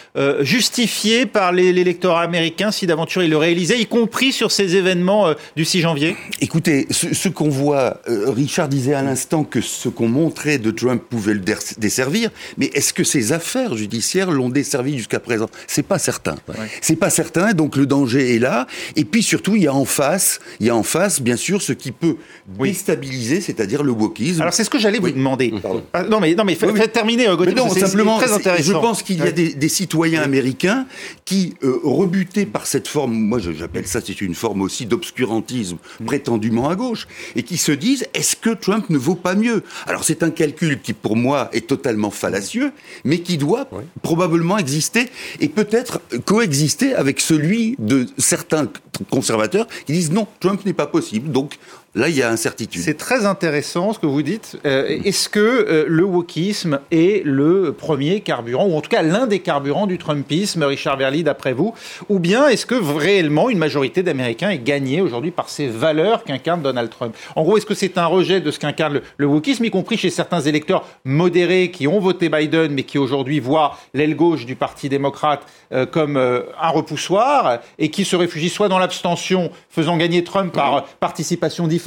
justifié 0.41 1.25
par 1.25 1.51
l'électorat 1.51 2.21
américain 2.21 2.71
si 2.71 2.88
d'aventure 2.88 3.23
il 3.23 3.30
le 3.30 3.38
réalisait, 3.38 3.80
y 3.80 3.86
compris 3.86 4.32
sur 4.32 4.51
ces 4.51 4.75
événements 4.75 5.34
du 5.56 5.65
6 5.65 5.82
janvier? 5.82 6.15
Écoutez, 6.39 6.88
ce, 6.89 7.30
qu'on 7.30 7.49
voit, 7.49 8.01
Richard 8.08 8.67
disait 8.67 8.93
à 8.93 9.01
l'instant 9.01 9.43
que 9.43 9.62
ce 9.62 9.89
qu'on 9.89 10.08
montrait 10.08 10.58
de 10.58 10.71
Trump 10.71 11.01
pouvait 11.10 11.34
le 11.34 11.41
desservir, 11.77 12.30
mais 12.58 12.67
est-ce 12.73 12.93
que 12.93 13.04
ses 13.04 13.32
affaires 13.32 13.75
judiciaires 13.75 14.32
l'ont 14.32 14.49
desservi 14.49 14.97
jusqu'à 14.97 15.19
présent? 15.19 15.49
C'est 15.67 15.86
pas 15.86 15.99
certain. 15.99 16.36
C'est 16.82 16.95
pas 16.95 17.10
certain, 17.10 17.54
donc 17.54 17.75
le 17.75 17.86
danger 17.86 18.36
est 18.36 18.39
là. 18.39 18.67
Et 18.96 19.06
puis 19.06 19.24
surtout, 19.24 19.56
il 19.56 19.63
y 19.63 19.67
a 19.67 19.74
en 19.74 19.86
face, 19.86 20.39
il 20.60 20.67
y 20.67 20.70
a 20.70 20.76
en 20.76 20.84
face, 20.84 21.22
bien 21.22 21.36
sûr, 21.36 21.62
ce 21.62 21.74
qui 21.74 21.91
peut 21.91 22.17
déstabiliser, 22.60 23.41
c'est-à-dire 23.41 23.84
le 23.84 23.91
wokisme. 23.91 24.41
Alors 24.41 24.54
c'est 24.54 24.63
ce 24.63 24.70
que 24.70 24.80
j'allais 24.80 25.00
vous 25.00 25.12
demander. 25.12 25.54
Ah, 25.94 26.04
non 26.04 26.20
mais 26.20 26.36
non 26.36 26.44
mais 26.44 26.56
faites 26.56 26.94
terminer, 26.94 27.28
euh, 27.28 27.36
Gauthier. 27.36 27.56
non, 27.56 27.70
simplement, 27.70 28.17
très 28.17 28.32
intéressant. 28.32 28.63
je 28.63 28.74
pense 28.74 29.04
qu'il 29.04 29.17
y 29.17 29.28
a 29.28 29.32
des, 29.32 29.70
citoyens 29.70 30.22
américains 30.22 30.86
qui, 31.24 31.56
euh, 31.63 31.80
rebutés 31.84 32.46
par 32.46 32.67
cette 32.67 32.88
forme, 32.88 33.13
moi 33.13 33.39
j'appelle 33.39 33.88
ça, 33.88 34.02
c'est 34.06 34.20
une 34.22 34.36
forme 34.36 34.62
aussi 34.62 34.86
d'obscurantisme 34.86 35.78
prétendument 36.06 36.70
à 36.70 36.76
gauche, 36.76 37.08
et 37.36 37.44
qui 37.44 37.58
se 37.58 37.72
disent, 37.72 38.06
est-ce 38.13 38.36
que 38.36 38.50
Trump 38.50 38.89
ne 38.89 38.98
vaut 38.98 39.15
pas 39.15 39.36
mieux? 39.36 39.63
Alors 39.88 40.04
c'est 40.04 40.24
un 40.24 40.30
calcul 40.30 40.82
qui, 40.82 40.94
pour 40.94 41.15
moi, 41.15 41.50
est 41.54 41.67
totalement 41.67 42.12
fallacieux, 42.12 42.72
mais 43.06 43.20
qui 43.20 43.38
doit 43.38 43.67
probablement 44.02 44.58
exister 44.58 45.10
et 45.39 45.48
peut-être 45.48 46.02
coexister 46.26 46.94
avec 46.94 47.20
celui 47.20 47.76
de 47.80 48.08
certains 48.17 48.71
conservateurs 49.10 49.68
qui 49.86 49.94
disent 49.94 50.12
non, 50.12 50.28
Trump 50.40 50.66
n'est 50.66 50.74
pas 50.74 50.88
possible. 50.88 51.32
Donc 51.32 51.58
Là, 51.93 52.08
il 52.08 52.15
y 52.15 52.21
a 52.21 52.30
incertitude. 52.30 52.82
C'est 52.82 52.97
très 52.97 53.25
intéressant 53.25 53.91
ce 53.91 53.99
que 53.99 54.06
vous 54.06 54.21
dites. 54.21 54.58
Euh, 54.65 55.01
est-ce 55.04 55.27
que 55.27 55.39
euh, 55.39 55.84
le 55.89 56.06
wokisme 56.06 56.80
est 56.89 57.21
le 57.25 57.73
premier 57.77 58.21
carburant, 58.21 58.65
ou 58.65 58.77
en 58.77 58.82
tout 58.82 58.89
cas 58.89 59.01
l'un 59.01 59.27
des 59.27 59.39
carburants 59.39 59.88
du 59.88 59.97
Trumpisme, 59.97 60.63
Richard 60.63 60.95
Verly, 60.95 61.25
d'après 61.25 61.51
vous? 61.51 61.73
Ou 62.08 62.19
bien 62.19 62.47
est-ce 62.47 62.65
que 62.65 62.75
réellement 62.75 63.49
une 63.49 63.58
majorité 63.58 64.04
d'Américains 64.04 64.51
est 64.51 64.63
gagnée 64.63 65.01
aujourd'hui 65.01 65.32
par 65.32 65.49
ces 65.49 65.67
valeurs 65.67 66.23
qu'incarne 66.23 66.62
Donald 66.62 66.89
Trump? 66.89 67.13
En 67.36 67.43
gros, 67.43 67.58
est-ce 67.58 67.65
que 67.65 67.73
c'est 67.73 67.97
un 67.97 68.06
rejet 68.06 68.39
de 68.39 68.51
ce 68.51 68.60
qu'incarne 68.60 69.01
le, 69.17 69.25
wokisme, 69.25 69.65
y 69.65 69.69
compris 69.69 69.97
chez 69.97 70.10
certains 70.10 70.39
électeurs 70.39 70.88
modérés 71.04 71.71
qui 71.71 71.89
ont 71.89 71.99
voté 71.99 72.30
Biden, 72.30 72.71
mais 72.71 72.84
qui 72.84 72.99
aujourd'hui 72.99 73.41
voient 73.41 73.77
l'aile 73.93 74.15
gauche 74.15 74.45
du 74.45 74.56
Parti 74.56 74.88
démocrate 74.88 75.45
euh, 75.73 75.86
comme 75.86 76.15
un 76.15 76.69
repoussoir, 76.69 77.60
et 77.77 77.89
qui 77.89 78.06
se 78.06 78.15
réfugient 78.15 78.49
soit 78.49 78.69
dans 78.69 78.80
l'abstention, 78.80 79.51
faisant 79.69 79.97
gagner 79.97 80.23
Trump 80.23 80.54
par 80.54 80.86
participation 81.01 81.67
différente, 81.67 81.81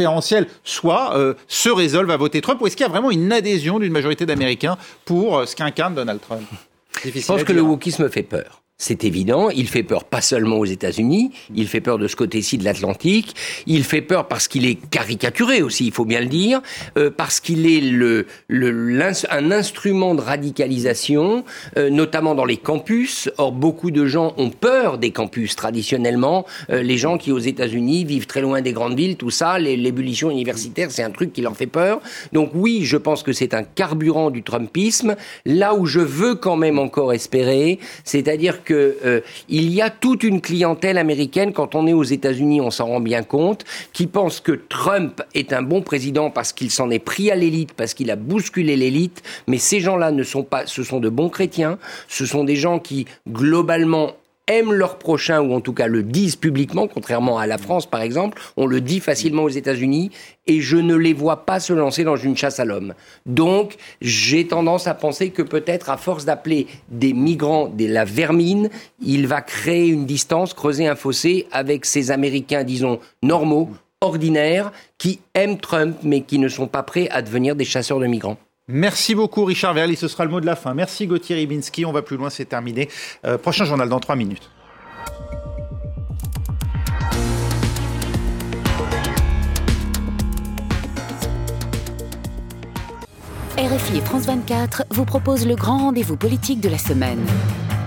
soit 0.64 1.16
euh, 1.16 1.34
se 1.48 1.68
résolvent 1.68 2.10
à 2.10 2.16
voter 2.16 2.40
Trump 2.40 2.60
Ou 2.60 2.66
est-ce 2.66 2.76
qu'il 2.76 2.84
y 2.84 2.88
a 2.88 2.92
vraiment 2.92 3.10
une 3.10 3.32
adhésion 3.32 3.78
d'une 3.78 3.92
majorité 3.92 4.26
d'Américains 4.26 4.76
pour 5.04 5.38
euh, 5.38 5.46
ce 5.46 5.56
qu'incarne 5.56 5.94
Donald 5.94 6.20
Trump? 6.20 6.42
Je 7.04 7.26
pense 7.26 7.44
que 7.44 7.52
le 7.52 7.62
wokisme 7.62 8.08
fait 8.08 8.22
peur. 8.22 8.63
C'est 8.76 9.04
évident, 9.04 9.50
il 9.50 9.68
fait 9.68 9.84
peur 9.84 10.02
pas 10.02 10.20
seulement 10.20 10.56
aux 10.56 10.64
États-Unis, 10.64 11.30
il 11.54 11.68
fait 11.68 11.80
peur 11.80 11.96
de 11.96 12.08
ce 12.08 12.16
côté-ci 12.16 12.58
de 12.58 12.64
l'Atlantique, 12.64 13.36
il 13.68 13.84
fait 13.84 14.02
peur 14.02 14.26
parce 14.26 14.48
qu'il 14.48 14.66
est 14.66 14.78
caricaturé 14.90 15.62
aussi, 15.62 15.86
il 15.86 15.92
faut 15.92 16.04
bien 16.04 16.20
le 16.20 16.26
dire, 16.26 16.60
euh, 16.98 17.08
parce 17.08 17.38
qu'il 17.38 17.70
est 17.70 17.80
le, 17.80 18.26
le 18.48 19.00
un 19.30 19.50
instrument 19.52 20.16
de 20.16 20.20
radicalisation, 20.20 21.44
euh, 21.78 21.88
notamment 21.88 22.34
dans 22.34 22.44
les 22.44 22.56
campus. 22.56 23.30
Or, 23.38 23.52
beaucoup 23.52 23.92
de 23.92 24.06
gens 24.06 24.34
ont 24.38 24.50
peur 24.50 24.98
des 24.98 25.12
campus 25.12 25.54
traditionnellement. 25.54 26.44
Euh, 26.70 26.82
les 26.82 26.96
gens 26.96 27.16
qui 27.16 27.30
aux 27.30 27.38
États-Unis 27.38 28.04
vivent 28.04 28.26
très 28.26 28.40
loin 28.40 28.60
des 28.60 28.72
grandes 28.72 28.96
villes, 28.96 29.16
tout 29.16 29.30
ça, 29.30 29.58
l'ébullition 29.58 30.30
universitaire, 30.30 30.90
c'est 30.90 31.02
un 31.02 31.10
truc 31.10 31.32
qui 31.32 31.42
leur 31.42 31.56
fait 31.56 31.66
peur. 31.66 32.00
Donc 32.32 32.50
oui, 32.54 32.84
je 32.84 32.96
pense 32.96 33.22
que 33.22 33.32
c'est 33.32 33.54
un 33.54 33.62
carburant 33.62 34.30
du 34.30 34.42
Trumpisme. 34.42 35.14
Là 35.44 35.74
où 35.74 35.86
je 35.86 36.00
veux 36.00 36.34
quand 36.34 36.56
même 36.56 36.80
encore 36.80 37.12
espérer, 37.12 37.78
c'est-à-dire 38.02 38.63
que 38.64 38.96
euh, 39.04 39.20
il 39.48 39.70
y 39.70 39.80
a 39.80 39.90
toute 39.90 40.22
une 40.22 40.40
clientèle 40.40 40.98
américaine 40.98 41.52
quand 41.52 41.74
on 41.74 41.86
est 41.86 41.92
aux 41.92 42.02
États-Unis, 42.02 42.60
on 42.60 42.70
s'en 42.70 42.86
rend 42.86 43.00
bien 43.00 43.22
compte, 43.22 43.64
qui 43.92 44.06
pense 44.06 44.40
que 44.40 44.52
Trump 44.52 45.22
est 45.34 45.52
un 45.52 45.62
bon 45.62 45.82
président 45.82 46.30
parce 46.30 46.52
qu'il 46.52 46.70
s'en 46.70 46.90
est 46.90 46.98
pris 46.98 47.30
à 47.30 47.36
l'élite, 47.36 47.72
parce 47.74 47.94
qu'il 47.94 48.10
a 48.10 48.16
bousculé 48.16 48.76
l'élite, 48.76 49.22
mais 49.46 49.58
ces 49.58 49.80
gens-là 49.80 50.10
ne 50.10 50.22
sont 50.22 50.42
pas, 50.42 50.66
ce 50.66 50.82
sont 50.82 51.00
de 51.00 51.08
bons 51.08 51.28
chrétiens, 51.28 51.78
ce 52.08 52.26
sont 52.26 52.44
des 52.44 52.56
gens 52.56 52.78
qui 52.78 53.06
globalement 53.28 54.14
aiment 54.46 54.72
leur 54.72 54.98
prochain, 54.98 55.40
ou 55.40 55.54
en 55.54 55.60
tout 55.60 55.72
cas 55.72 55.86
le 55.86 56.02
disent 56.02 56.36
publiquement, 56.36 56.86
contrairement 56.86 57.38
à 57.38 57.46
la 57.46 57.58
France 57.58 57.86
par 57.86 58.02
exemple, 58.02 58.40
on 58.56 58.66
le 58.66 58.80
dit 58.80 59.00
facilement 59.00 59.44
aux 59.44 59.48
États-Unis, 59.48 60.10
et 60.46 60.60
je 60.60 60.76
ne 60.76 60.94
les 60.94 61.14
vois 61.14 61.46
pas 61.46 61.60
se 61.60 61.72
lancer 61.72 62.04
dans 62.04 62.16
une 62.16 62.36
chasse 62.36 62.60
à 62.60 62.64
l'homme. 62.64 62.94
Donc 63.26 63.76
j'ai 64.00 64.46
tendance 64.46 64.86
à 64.86 64.94
penser 64.94 65.30
que 65.30 65.42
peut-être 65.42 65.90
à 65.90 65.96
force 65.96 66.24
d'appeler 66.24 66.66
des 66.90 67.12
migrants 67.12 67.68
de 67.68 67.86
la 67.86 68.04
vermine, 68.04 68.68
il 69.00 69.26
va 69.26 69.40
créer 69.40 69.88
une 69.88 70.06
distance, 70.06 70.54
creuser 70.54 70.86
un 70.86 70.96
fossé 70.96 71.46
avec 71.50 71.84
ces 71.84 72.10
Américains, 72.10 72.64
disons, 72.64 73.00
normaux, 73.22 73.70
ordinaires, 74.00 74.70
qui 74.98 75.20
aiment 75.34 75.58
Trump, 75.58 75.96
mais 76.02 76.20
qui 76.20 76.38
ne 76.38 76.48
sont 76.48 76.66
pas 76.66 76.82
prêts 76.82 77.08
à 77.10 77.22
devenir 77.22 77.56
des 77.56 77.64
chasseurs 77.64 78.00
de 78.00 78.06
migrants. 78.06 78.36
Merci 78.68 79.14
beaucoup 79.14 79.44
Richard 79.44 79.74
Verly, 79.74 79.94
ce 79.94 80.08
sera 80.08 80.24
le 80.24 80.30
mot 80.30 80.40
de 80.40 80.46
la 80.46 80.56
fin. 80.56 80.72
Merci 80.72 81.06
Gauthier 81.06 81.36
Ribinski, 81.36 81.84
on 81.84 81.92
va 81.92 82.00
plus 82.00 82.16
loin, 82.16 82.30
c'est 82.30 82.46
terminé. 82.46 82.88
Euh, 83.26 83.36
prochain 83.36 83.66
journal 83.66 83.90
dans 83.90 84.00
3 84.00 84.16
minutes. 84.16 84.50
RFI 93.58 93.98
et 93.98 94.00
France 94.00 94.24
24 94.24 94.84
vous 94.90 95.04
proposent 95.04 95.46
le 95.46 95.56
grand 95.56 95.78
rendez-vous 95.78 96.16
politique 96.16 96.60
de 96.60 96.70
la 96.70 96.78
semaine. 96.78 97.24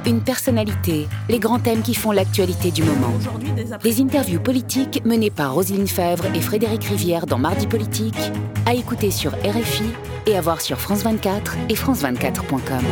Une 0.07 0.21
personnalité, 0.21 1.05
les 1.27 1.37
grands 1.37 1.59
thèmes 1.59 1.81
qui 1.81 1.93
font 1.93 2.11
l'actualité 2.11 2.71
du 2.71 2.81
moment. 2.81 3.11
Des 3.83 3.99
interviews 3.99 4.39
politiques 4.39 5.03
menées 5.03 5.29
par 5.29 5.53
Roselyne 5.53 5.85
Fèvre 5.85 6.23
et 6.33 6.39
Frédéric 6.39 6.85
Rivière 6.85 7.25
dans 7.25 7.37
Mardi 7.37 7.67
Politique, 7.67 8.15
à 8.65 8.73
écouter 8.73 9.11
sur 9.11 9.33
RFI 9.33 9.83
et 10.25 10.37
à 10.37 10.41
voir 10.41 10.61
sur 10.61 10.79
France 10.79 11.03
24 11.03 11.57
et 11.67 11.73
France24.com. 11.73 12.85